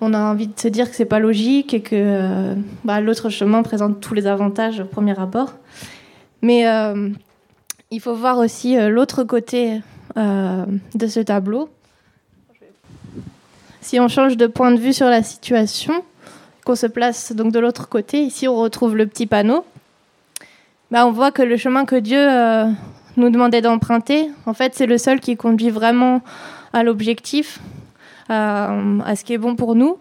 On 0.00 0.14
a 0.14 0.20
envie 0.20 0.46
de 0.46 0.58
se 0.58 0.68
dire 0.68 0.88
que 0.88 0.94
c'est 0.94 1.04
pas 1.04 1.18
logique 1.18 1.74
et 1.74 1.80
que 1.80 2.54
bah, 2.84 3.00
l'autre 3.00 3.30
chemin 3.30 3.64
présente 3.64 4.00
tous 4.00 4.14
les 4.14 4.28
avantages 4.28 4.80
au 4.80 4.84
premier 4.84 5.18
abord. 5.18 5.54
Mais 6.42 6.68
euh, 6.68 7.10
il 7.90 8.00
faut 8.00 8.14
voir 8.14 8.38
aussi 8.38 8.76
euh, 8.76 8.88
l'autre 8.88 9.24
côté 9.24 9.80
euh, 10.16 10.64
de 10.94 11.06
ce 11.06 11.20
tableau. 11.20 11.68
Si 13.80 13.98
on 13.98 14.08
change 14.08 14.36
de 14.36 14.46
point 14.46 14.70
de 14.72 14.78
vue 14.78 14.92
sur 14.92 15.06
la 15.06 15.22
situation, 15.22 16.04
qu'on 16.64 16.76
se 16.76 16.86
place 16.86 17.32
donc 17.32 17.52
de 17.52 17.58
l'autre 17.58 17.88
côté, 17.88 18.22
ici 18.22 18.46
on 18.46 18.56
retrouve 18.56 18.96
le 18.96 19.06
petit 19.06 19.26
panneau, 19.26 19.64
bah 20.90 21.06
on 21.06 21.12
voit 21.12 21.30
que 21.30 21.42
le 21.42 21.56
chemin 21.56 21.84
que 21.84 21.96
Dieu 21.96 22.26
nous 23.18 23.30
demandait 23.30 23.60
d'emprunter, 23.60 24.30
en 24.46 24.54
fait, 24.54 24.74
c'est 24.74 24.86
le 24.86 24.96
seul 24.96 25.20
qui 25.20 25.36
conduit 25.36 25.70
vraiment 25.70 26.22
à 26.72 26.82
l'objectif, 26.82 27.60
à, 28.28 28.72
ce 29.14 29.24
qui 29.24 29.34
est 29.34 29.38
bon 29.38 29.56
pour 29.56 29.74
nous. 29.74 29.98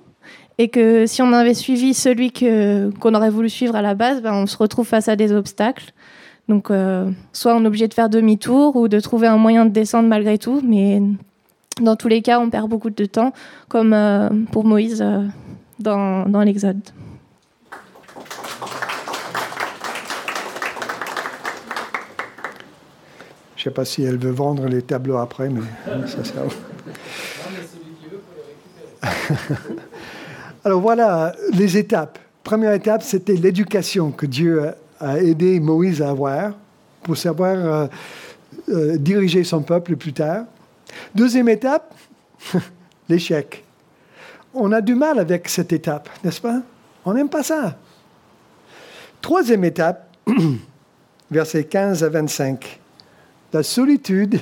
Et 0.60 0.69
que 0.69 1.06
si 1.06 1.21
on 1.21 1.34
avait 1.34 1.54
suivi 1.54 1.93
celui 1.93 2.32
qu'on 2.32 3.13
aurait 3.13 3.30
voulu 3.30 3.50
suivre 3.50 3.76
à 3.76 3.82
la 3.82 3.93
base, 3.93 4.21
bah, 4.21 4.34
on 4.34 4.47
se 4.47 4.58
retrouve 4.58 4.88
face 4.88 5.08
à 5.08 5.15
des 5.15 5.32
obstacles. 5.32 5.93
Donc, 6.47 6.71
euh, 6.71 7.12
soit 7.32 7.54
on 7.56 7.63
est 7.63 7.67
obligé 7.67 7.88
de 7.88 7.93
faire 7.93 8.10
demi-tour 8.10 8.76
ou 8.76 8.88
de 8.88 9.00
trouver 9.00 9.28
un 9.28 9.38
moyen 9.38 9.65
de 9.65 9.71
descendre 9.71 10.08
malgré 10.08 10.38
tout, 10.38 10.62
mais 10.63 11.02
dans 11.82 11.95
tous 11.95 12.08
les 12.08 12.21
cas, 12.21 12.39
on 12.39 12.50
perd 12.50 12.69
beaucoup 12.69 12.89
de 12.89 13.06
temps, 13.06 13.34
comme 13.67 13.93
euh, 13.93 14.30
pour 14.52 14.63
Moïse 14.63 15.02
euh, 15.02 15.26
dans 15.80 16.41
l'Exode. 16.41 16.82
Je 23.57 23.57
ne 23.57 23.57
sais 23.67 23.73
pas 23.73 23.86
si 23.86 24.03
elle 24.03 24.17
veut 24.17 24.32
vendre 24.32 24.65
les 24.67 24.82
tableaux 24.82 25.17
après, 25.17 25.49
mais 25.49 25.62
ça 26.08 26.23
sert. 26.23 26.43
Alors 30.63 30.82
voilà 30.82 31.36
les 31.53 31.77
étapes. 31.77 32.17
Première 32.43 32.71
étape, 32.71 33.03
c'était 33.03 33.34
l'éducation 33.34 34.12
que 34.12 34.25
Dieu 34.25 34.71
a 34.99 35.19
aidé 35.19 35.60
Moïse 35.60 36.01
à 36.01 36.12
avoir 36.12 36.53
pour 37.03 37.17
savoir 37.17 37.56
euh, 37.56 37.88
euh, 38.69 38.97
diriger 38.97 39.43
son 39.43 39.62
peuple 39.62 39.97
plus 39.97 40.13
tard. 40.13 40.45
Deuxième 41.13 41.49
étape, 41.49 41.93
l'échec. 43.10 43.65
On 44.53 44.71
a 44.71 44.80
du 44.80 44.95
mal 44.95 45.19
avec 45.19 45.49
cette 45.49 45.73
étape, 45.73 46.10
n'est-ce 46.23 46.39
pas? 46.39 46.62
On 47.03 47.13
n'aime 47.13 47.30
pas 47.30 47.43
ça. 47.43 47.77
Troisième 49.21 49.65
étape, 49.65 50.10
versets 51.32 51.65
15 51.65 52.03
à 52.03 52.10
25, 52.10 52.80
la 53.53 53.63
solitude 53.63 54.39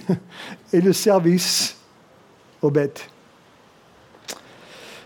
et 0.74 0.82
le 0.82 0.94
service 0.94 1.76
aux 2.62 2.72
bêtes. 2.72 3.08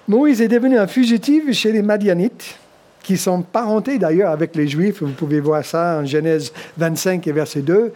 Moïse 0.08 0.42
est 0.42 0.48
devenu 0.48 0.78
un 0.78 0.88
fugitif 0.88 1.52
chez 1.54 1.72
les 1.72 1.82
Madianites 1.82 2.58
qui 3.04 3.18
sont 3.18 3.42
parentés 3.42 3.98
d'ailleurs 3.98 4.32
avec 4.32 4.56
les 4.56 4.68
Juifs. 4.68 5.02
Vous 5.02 5.12
pouvez 5.14 5.40
voir 5.40 5.64
ça 5.64 6.00
en 6.02 6.06
Genèse 6.06 6.52
25 6.78 7.26
et 7.28 7.32
verset 7.32 7.62
2, 7.62 7.92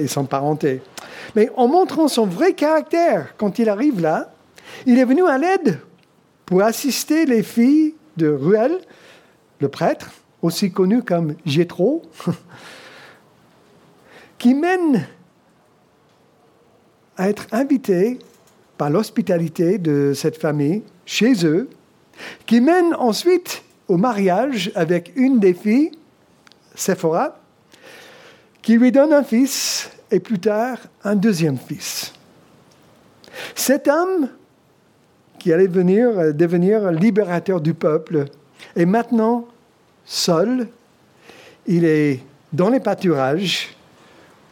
ils 0.00 0.08
sont 0.08 0.24
parentés. 0.24 0.82
Mais 1.34 1.50
en 1.56 1.68
montrant 1.68 2.08
son 2.08 2.26
vrai 2.26 2.52
caractère, 2.52 3.34
quand 3.36 3.58
il 3.58 3.68
arrive 3.68 4.00
là, 4.00 4.32
il 4.86 4.98
est 4.98 5.04
venu 5.04 5.26
à 5.26 5.38
l'aide 5.38 5.78
pour 6.46 6.62
assister 6.62 7.26
les 7.26 7.42
filles 7.42 7.94
de 8.16 8.28
Ruel, 8.28 8.78
le 9.60 9.68
prêtre, 9.68 10.10
aussi 10.42 10.70
connu 10.70 11.02
comme 11.02 11.34
Jétro, 11.44 12.02
qui 14.38 14.54
mène 14.54 15.06
à 17.16 17.28
être 17.28 17.46
invité 17.50 18.18
par 18.76 18.90
l'hospitalité 18.90 19.78
de 19.78 20.12
cette 20.14 20.40
famille 20.40 20.82
chez 21.04 21.44
eux, 21.44 21.68
qui 22.46 22.60
mène 22.60 22.94
ensuite 22.94 23.62
au 23.88 23.96
mariage 23.96 24.70
avec 24.74 25.12
une 25.16 25.40
des 25.40 25.54
filles, 25.54 25.90
Sephora, 26.74 27.38
qui 28.62 28.76
lui 28.76 28.92
donne 28.92 29.12
un 29.12 29.24
fils 29.24 29.90
et 30.10 30.20
plus 30.20 30.38
tard 30.38 30.78
un 31.02 31.16
deuxième 31.16 31.58
fils. 31.58 32.12
Cet 33.54 33.88
homme 33.88 34.28
qui 35.38 35.52
allait 35.52 35.66
venir 35.66 36.18
euh, 36.18 36.32
devenir 36.32 36.90
libérateur 36.90 37.60
du 37.60 37.74
peuple 37.74 38.26
est 38.76 38.86
maintenant 38.86 39.46
seul. 40.04 40.68
Il 41.66 41.84
est 41.84 42.20
dans 42.52 42.70
les 42.70 42.80
pâturages 42.80 43.77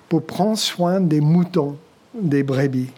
pour 0.09 0.25
prendre 0.25 0.57
soin 0.57 1.01
des 1.01 1.21
moutons, 1.21 1.77
des 2.15 2.43
brebis, 2.43 2.91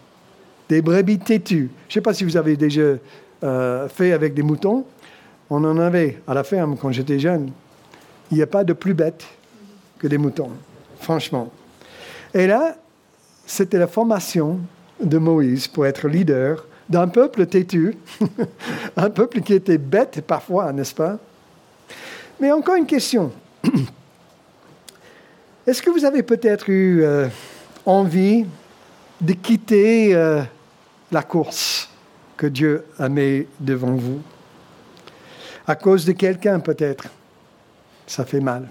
des 0.67 0.81
brebis 0.81 1.19
têtues. 1.19 1.69
Je 1.87 1.91
ne 1.91 1.93
sais 1.93 2.01
pas 2.01 2.13
si 2.13 2.23
vous 2.23 2.37
avez 2.37 2.55
déjà 2.55 2.97
euh, 3.43 3.89
fait 3.89 4.11
avec 4.11 4.33
des 4.33 4.43
moutons. 4.43 4.85
On 5.49 5.63
en 5.63 5.79
avait 5.79 6.21
à 6.27 6.33
la 6.33 6.43
ferme 6.43 6.77
quand 6.77 6.91
j'étais 6.91 7.19
jeune. 7.19 7.51
Il 8.31 8.37
n'y 8.37 8.43
a 8.43 8.47
pas 8.47 8.63
de 8.63 8.73
plus 8.73 8.93
bête 8.93 9.25
que 9.97 10.07
des 10.07 10.17
moutons, 10.17 10.51
franchement. 10.99 11.51
Et 12.33 12.45
là, 12.45 12.75
c'était 13.45 13.79
la 13.79 13.87
formation 13.87 14.59
de 15.01 15.17
Moïse 15.17 15.67
pour 15.67 15.87
être 15.87 16.07
leader 16.07 16.65
d'un 16.87 17.07
peuple 17.07 17.45
têtu, 17.45 17.97
un 18.97 19.09
peuple 19.09 19.41
qui 19.41 19.53
était 19.53 19.77
bête 19.77 20.21
parfois, 20.25 20.71
n'est-ce 20.73 20.93
pas? 20.93 21.17
Mais 22.39 22.51
encore 22.51 22.75
une 22.75 22.85
question. 22.85 23.31
Est-ce 25.69 25.83
que 25.83 25.91
vous 25.91 26.03
avez 26.03 26.23
peut-être 26.23 26.67
eu 26.67 27.03
euh, 27.03 27.27
envie 27.85 28.43
de 29.21 29.33
quitter 29.33 30.15
euh, 30.15 30.41
la 31.11 31.21
course 31.21 31.91
que 32.37 32.47
Dieu 32.47 32.85
a 32.97 33.07
mis 33.07 33.45
devant 33.59 33.93
vous? 33.93 34.19
À 35.67 35.75
cause 35.75 36.05
de 36.05 36.13
quelqu'un 36.13 36.59
peut-être. 36.59 37.09
Ça 38.07 38.25
fait 38.25 38.39
mal. 38.39 38.67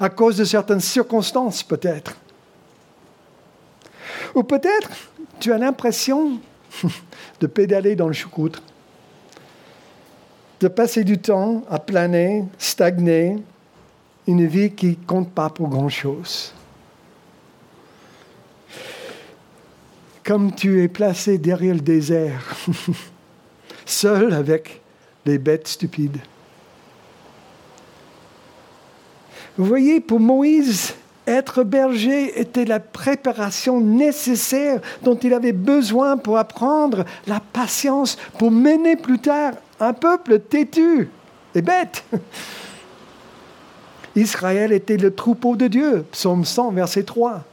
À 0.00 0.08
cause 0.08 0.36
de 0.36 0.44
certaines 0.44 0.80
circonstances 0.80 1.62
peut-être. 1.62 2.16
Ou 4.34 4.42
peut-être 4.42 4.90
tu 5.38 5.52
as 5.52 5.58
l'impression 5.58 6.40
de 7.40 7.46
pédaler 7.46 7.94
dans 7.94 8.08
le 8.08 8.14
choucroute, 8.14 8.60
de 10.58 10.66
passer 10.66 11.04
du 11.04 11.18
temps 11.18 11.62
à 11.70 11.78
planer, 11.78 12.42
stagner, 12.58 13.36
une 14.26 14.46
vie 14.46 14.72
qui 14.72 14.88
ne 14.88 15.06
compte 15.06 15.30
pas 15.30 15.50
pour 15.50 15.68
grand-chose. 15.68 16.52
Comme 20.24 20.54
tu 20.54 20.82
es 20.82 20.88
placé 20.88 21.38
derrière 21.38 21.74
le 21.74 21.80
désert, 21.80 22.56
seul 23.86 24.32
avec 24.32 24.80
des 25.24 25.38
bêtes 25.38 25.68
stupides. 25.68 26.18
Vous 29.56 29.64
voyez, 29.64 30.00
pour 30.00 30.20
Moïse, 30.20 30.94
être 31.26 31.64
berger 31.64 32.38
était 32.38 32.64
la 32.64 32.78
préparation 32.78 33.80
nécessaire 33.80 34.80
dont 35.02 35.16
il 35.16 35.32
avait 35.32 35.52
besoin 35.52 36.16
pour 36.16 36.38
apprendre 36.38 37.04
la 37.26 37.40
patience, 37.40 38.16
pour 38.38 38.50
mener 38.50 38.96
plus 38.96 39.18
tard 39.18 39.54
un 39.80 39.92
peuple 39.92 40.40
têtu 40.40 41.08
et 41.54 41.62
bête. 41.62 42.04
Israël 44.16 44.72
était 44.72 44.96
le 44.96 45.14
troupeau 45.14 45.56
de 45.56 45.68
Dieu, 45.68 46.04
psaume 46.10 46.44
100, 46.44 46.72
verset 46.72 47.04
3. 47.04 47.44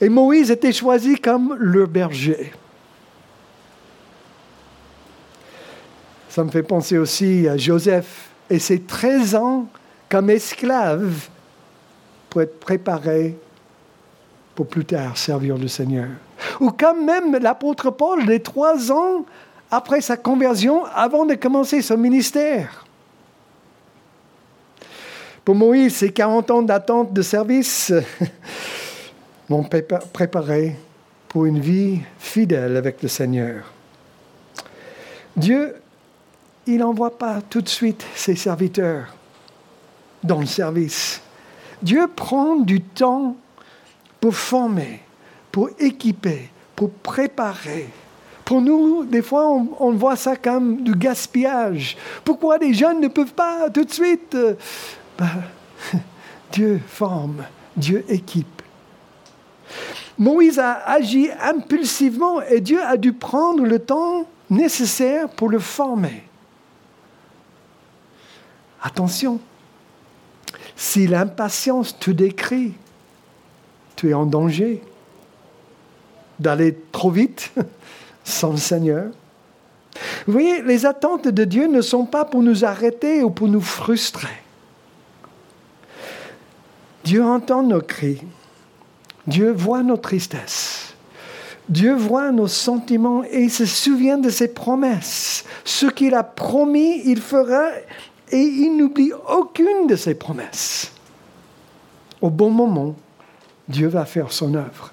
Et 0.00 0.08
Moïse 0.08 0.50
était 0.50 0.72
choisi 0.72 1.16
comme 1.16 1.56
le 1.58 1.86
berger. 1.86 2.52
Ça 6.28 6.44
me 6.44 6.50
fait 6.50 6.62
penser 6.62 6.98
aussi 6.98 7.48
à 7.48 7.56
Joseph 7.56 8.28
et 8.50 8.58
ses 8.58 8.80
13 8.80 9.34
ans 9.34 9.66
comme 10.08 10.30
esclave 10.30 11.28
pour 12.30 12.42
être 12.42 12.60
préparé 12.60 13.36
pour 14.54 14.66
plus 14.66 14.84
tard 14.84 15.16
servir 15.16 15.56
le 15.56 15.68
Seigneur. 15.68 16.08
ou 16.60 16.70
comme 16.70 17.04
même 17.04 17.36
l'apôtre 17.36 17.90
Paul, 17.90 18.24
les 18.24 18.40
trois 18.40 18.92
ans 18.92 19.24
après 19.70 20.00
sa 20.00 20.16
conversion, 20.16 20.84
avant 20.94 21.26
de 21.26 21.34
commencer 21.34 21.82
son 21.82 21.96
ministère. 21.96 22.85
Pour 25.46 25.54
Moïse, 25.54 25.94
ces 25.94 26.10
40 26.10 26.50
ans 26.50 26.62
d'attente 26.62 27.12
de 27.12 27.22
service 27.22 27.92
m'ont 29.48 29.62
préparé 29.62 30.74
pour 31.28 31.46
une 31.46 31.60
vie 31.60 32.00
fidèle 32.18 32.76
avec 32.76 33.00
le 33.00 33.08
Seigneur. 33.08 33.62
Dieu, 35.36 35.76
il 36.66 36.78
n'envoie 36.78 37.16
pas 37.16 37.42
tout 37.48 37.60
de 37.60 37.68
suite 37.68 38.04
ses 38.16 38.34
serviteurs 38.34 39.14
dans 40.24 40.40
le 40.40 40.46
service. 40.46 41.22
Dieu 41.80 42.08
prend 42.08 42.56
du 42.56 42.80
temps 42.80 43.36
pour 44.20 44.34
former, 44.34 45.00
pour 45.52 45.70
équiper, 45.78 46.50
pour 46.74 46.90
préparer. 46.90 47.88
Pour 48.44 48.60
nous, 48.60 49.04
des 49.04 49.22
fois, 49.22 49.46
on, 49.78 49.92
voit 49.92 50.16
ça 50.16 50.34
comme 50.34 50.82
du 50.82 50.96
gaspillage. 50.96 51.96
Pourquoi 52.24 52.58
les 52.58 52.74
jeunes 52.74 53.00
ne 53.00 53.06
peuvent 53.06 53.32
pas 53.32 53.70
tout 53.70 53.84
de 53.84 53.92
suite 53.92 54.34
euh, 54.34 54.54
ben, 55.18 55.42
Dieu 56.52 56.80
forme, 56.86 57.44
Dieu 57.76 58.04
équipe. 58.08 58.62
Moïse 60.18 60.58
a 60.58 60.88
agi 60.88 61.28
impulsivement 61.42 62.40
et 62.42 62.60
Dieu 62.60 62.82
a 62.82 62.96
dû 62.96 63.12
prendre 63.12 63.64
le 63.64 63.78
temps 63.78 64.26
nécessaire 64.48 65.28
pour 65.28 65.48
le 65.48 65.58
former. 65.58 66.22
Attention, 68.82 69.40
si 70.76 71.06
l'impatience 71.06 71.98
te 71.98 72.10
décrit, 72.10 72.74
tu 73.96 74.10
es 74.10 74.14
en 74.14 74.26
danger 74.26 74.82
d'aller 76.38 76.76
trop 76.92 77.10
vite 77.10 77.52
sans 78.24 78.52
le 78.52 78.58
Seigneur. 78.58 79.06
Vous 80.26 80.32
voyez, 80.32 80.62
les 80.62 80.84
attentes 80.84 81.28
de 81.28 81.44
Dieu 81.44 81.66
ne 81.66 81.80
sont 81.80 82.04
pas 82.04 82.24
pour 82.24 82.42
nous 82.42 82.64
arrêter 82.64 83.22
ou 83.22 83.30
pour 83.30 83.48
nous 83.48 83.60
frustrer. 83.60 84.45
Dieu 87.06 87.24
entend 87.24 87.62
nos 87.62 87.82
cris. 87.82 88.20
Dieu 89.28 89.52
voit 89.52 89.84
nos 89.84 89.96
tristesses. 89.96 90.92
Dieu 91.68 91.94
voit 91.94 92.32
nos 92.32 92.48
sentiments 92.48 93.22
et 93.22 93.42
il 93.44 93.50
se 93.52 93.64
souvient 93.64 94.18
de 94.18 94.28
ses 94.28 94.48
promesses. 94.48 95.44
Ce 95.64 95.86
qu'il 95.86 96.16
a 96.16 96.24
promis, 96.24 97.02
il 97.04 97.20
fera 97.20 97.68
et 98.32 98.40
il 98.40 98.76
n'oublie 98.76 99.12
aucune 99.28 99.86
de 99.86 99.94
ses 99.94 100.16
promesses. 100.16 100.90
Au 102.20 102.28
bon 102.28 102.50
moment, 102.50 102.96
Dieu 103.68 103.86
va 103.86 104.04
faire 104.04 104.32
son 104.32 104.54
œuvre. 104.54 104.92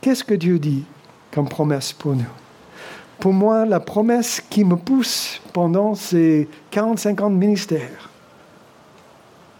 Qu'est-ce 0.00 0.24
que 0.24 0.34
Dieu 0.34 0.58
dit 0.58 0.82
comme 1.30 1.48
promesse 1.48 1.92
pour 1.92 2.16
nous? 2.16 2.24
Pour 3.20 3.32
moi, 3.32 3.64
la 3.64 3.78
promesse 3.78 4.42
qui 4.50 4.64
me 4.64 4.74
pousse 4.74 5.40
pendant 5.52 5.94
ces 5.94 6.48
45 6.72 7.20
ans 7.20 7.30
de 7.30 7.36
ministère, 7.36 8.05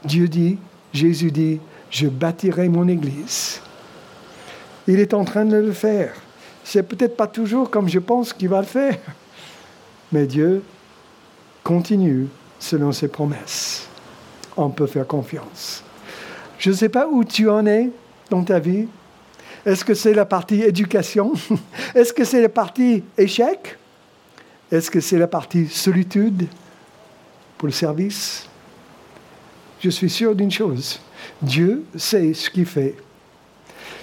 Dieu 0.07 0.29
dit, 0.29 0.59
Jésus 0.93 1.31
dit, 1.31 1.61
je 1.91 2.07
bâtirai 2.07 2.69
mon 2.69 2.89
Église. 2.89 3.61
Il 4.87 5.01
est 5.01 5.15
en 5.15 5.25
train 5.25 5.45
de 5.45 5.57
le 5.57 5.73
faire. 5.73 6.15
C'est 6.65 6.83
peut-être 6.83 7.17
pas 7.17 7.27
toujours 7.27 7.71
comme 7.71 7.89
je 7.89 7.99
pense 7.99 8.33
qu'il 8.33 8.49
va 8.49 8.61
le 8.61 8.67
faire, 8.67 8.99
mais 10.13 10.27
Dieu 10.27 10.63
continue 11.63 12.29
selon 12.59 12.93
ses 12.93 13.09
promesses. 13.09 13.89
On 14.57 14.71
peut 14.71 14.87
faire 14.87 15.07
confiance. 15.07 15.83
Je 16.59 16.71
ne 16.71 16.75
sais 16.75 16.89
pas 16.89 17.07
où 17.09 17.25
tu 17.25 17.49
en 17.49 17.67
es 17.67 17.91
dans 18.31 18.43
ta 18.43 18.59
vie. 18.59 18.87
Est-ce 19.65 19.85
que 19.85 19.95
c'est 19.95 20.15
la 20.15 20.25
partie 20.25 20.63
éducation? 20.63 21.33
Est-ce 21.95 22.13
que 22.13 22.25
c'est 22.25 22.41
la 22.41 22.49
partie 22.49 23.03
échec? 23.19 23.77
Est-ce 24.71 24.91
que 24.91 25.01
c'est 25.01 25.19
la 25.19 25.27
partie 25.29 25.67
solitude 25.69 26.47
pour 27.59 27.67
le 27.67 27.73
service? 27.73 28.49
Je 29.81 29.91
suis 29.91 30.11
sûr 30.11 30.35
d'une 30.35 30.51
chose. 30.51 31.01
Dieu 31.43 31.85
sait 31.97 32.35
ce 32.35 32.51
qu'il 32.51 32.67
fait. 32.67 32.95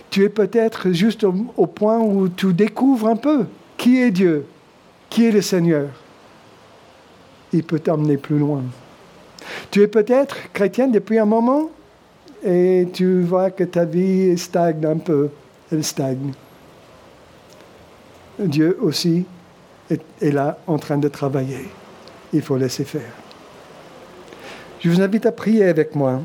Tu 0.09 0.23
es 0.23 0.29
peut-être 0.29 0.91
juste 0.91 1.23
au, 1.23 1.67
point 1.67 1.99
où 1.99 2.29
tu 2.29 2.53
découvres 2.53 3.07
un 3.07 3.15
peu 3.15 3.45
qui 3.77 3.99
est 3.99 4.11
Dieu, 4.11 4.45
qui 5.09 5.25
est 5.25 5.31
le 5.31 5.41
Seigneur 5.41 5.89
il 7.53 7.63
peut 7.63 7.79
t'emmener 7.79 8.17
plus 8.17 8.37
loin. 8.37 8.63
Tu 9.71 9.81
es 9.81 9.87
peut-être 9.87 10.51
chrétien 10.51 10.87
depuis 10.87 11.19
un 11.19 11.25
moment 11.25 11.69
et 12.43 12.87
tu 12.91 13.21
vois 13.21 13.51
que 13.51 13.63
ta 13.63 13.85
vie 13.85 14.37
stagne 14.37 14.85
un 14.85 14.97
peu. 14.97 15.29
Elle 15.71 15.83
stagne. 15.83 16.33
Dieu 18.39 18.77
aussi 18.81 19.25
est, 19.89 20.31
là 20.31 20.57
en 20.67 20.77
train 20.77 20.97
de 20.97 21.07
travailler. 21.07 21.69
Il 22.33 22.41
faut 22.41 22.57
laisser 22.57 22.83
faire. 22.83 23.22
Je 24.83 24.89
vous 24.89 24.99
invite 24.99 25.25
à 25.25 25.31
prier 25.31 25.63
avec 25.63 25.95
moi 25.95 26.21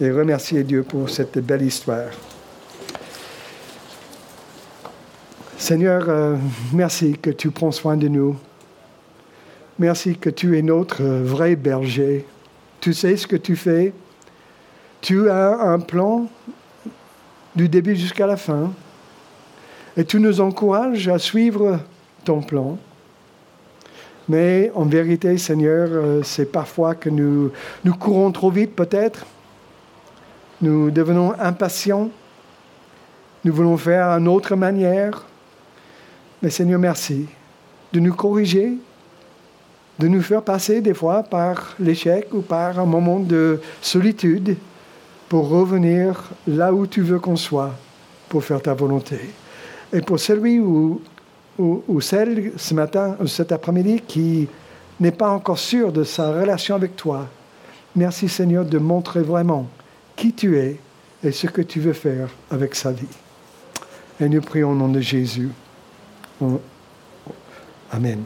et 0.00 0.10
remercier 0.10 0.64
Dieu 0.64 0.82
pour 0.82 1.10
cette 1.10 1.38
belle 1.40 1.60
histoire. 1.60 2.08
Seigneur, 5.58 6.08
euh, 6.08 6.36
merci 6.72 7.18
que 7.20 7.28
tu 7.28 7.50
prends 7.50 7.72
soin 7.72 7.98
de 7.98 8.08
nous. 8.08 8.34
Merci 9.78 10.16
que 10.16 10.30
tu 10.30 10.56
es 10.56 10.62
notre 10.62 11.02
vrai 11.02 11.54
berger. 11.54 12.24
Tu 12.80 12.94
sais 12.94 13.14
ce 13.14 13.26
que 13.26 13.36
tu 13.36 13.56
fais. 13.56 13.92
Tu 15.02 15.28
as 15.28 15.60
un 15.60 15.78
plan 15.78 16.28
du 17.54 17.68
début 17.68 17.94
jusqu'à 17.94 18.26
la 18.26 18.38
fin. 18.38 18.72
Et 19.98 20.06
tu 20.06 20.18
nous 20.18 20.40
encourages 20.40 21.08
à 21.08 21.18
suivre 21.18 21.80
ton 22.24 22.40
plan. 22.40 22.78
Mais 24.28 24.72
en 24.74 24.84
vérité, 24.84 25.38
Seigneur, 25.38 25.88
euh, 25.90 26.22
c'est 26.22 26.50
parfois 26.50 26.94
que 26.94 27.08
nous, 27.08 27.52
nous 27.84 27.94
courons 27.94 28.32
trop 28.32 28.50
vite 28.50 28.74
peut-être. 28.74 29.24
Nous 30.60 30.90
devenons 30.90 31.32
impatients. 31.38 32.10
Nous 33.44 33.52
voulons 33.52 33.76
faire 33.76 34.16
d'une 34.18 34.28
autre 34.28 34.56
manière. 34.56 35.24
Mais 36.42 36.50
Seigneur, 36.50 36.80
merci 36.80 37.26
de 37.92 38.00
nous 38.00 38.14
corriger, 38.14 38.72
de 39.98 40.08
nous 40.08 40.22
faire 40.22 40.42
passer 40.42 40.80
des 40.80 40.94
fois 40.94 41.22
par 41.22 41.74
l'échec 41.78 42.28
ou 42.32 42.40
par 42.40 42.78
un 42.78 42.84
moment 42.84 43.20
de 43.20 43.60
solitude 43.80 44.56
pour 45.28 45.48
revenir 45.48 46.30
là 46.46 46.72
où 46.72 46.86
tu 46.86 47.00
veux 47.00 47.18
qu'on 47.18 47.36
soit 47.36 47.72
pour 48.28 48.44
faire 48.44 48.60
ta 48.60 48.74
volonté. 48.74 49.20
Et 49.92 50.00
pour 50.00 50.18
celui 50.18 50.60
ou, 51.58 52.00
celle 52.00 52.52
ce 52.56 52.74
matin 52.74 53.16
ou 53.20 53.26
cet 53.26 53.52
après-midi 53.52 54.02
qui 54.06 54.48
n'est 55.00 55.12
pas 55.12 55.30
encore 55.30 55.58
sûr 55.58 55.92
de 55.92 56.04
sa 56.04 56.30
relation 56.30 56.74
avec 56.74 56.96
toi, 56.96 57.26
merci 57.94 58.28
Seigneur 58.28 58.64
de 58.64 58.78
montrer 58.78 59.22
vraiment 59.22 59.66
qui 60.14 60.32
tu 60.32 60.58
es 60.58 60.78
et 61.22 61.32
ce 61.32 61.46
que 61.46 61.62
tu 61.62 61.80
veux 61.80 61.92
faire 61.92 62.28
avec 62.50 62.74
sa 62.74 62.92
vie. 62.92 63.06
Et 64.20 64.28
nous 64.28 64.40
prions 64.40 64.72
au 64.72 64.74
nom 64.74 64.88
de 64.88 65.00
Jésus. 65.00 65.50
Amen. 67.90 68.22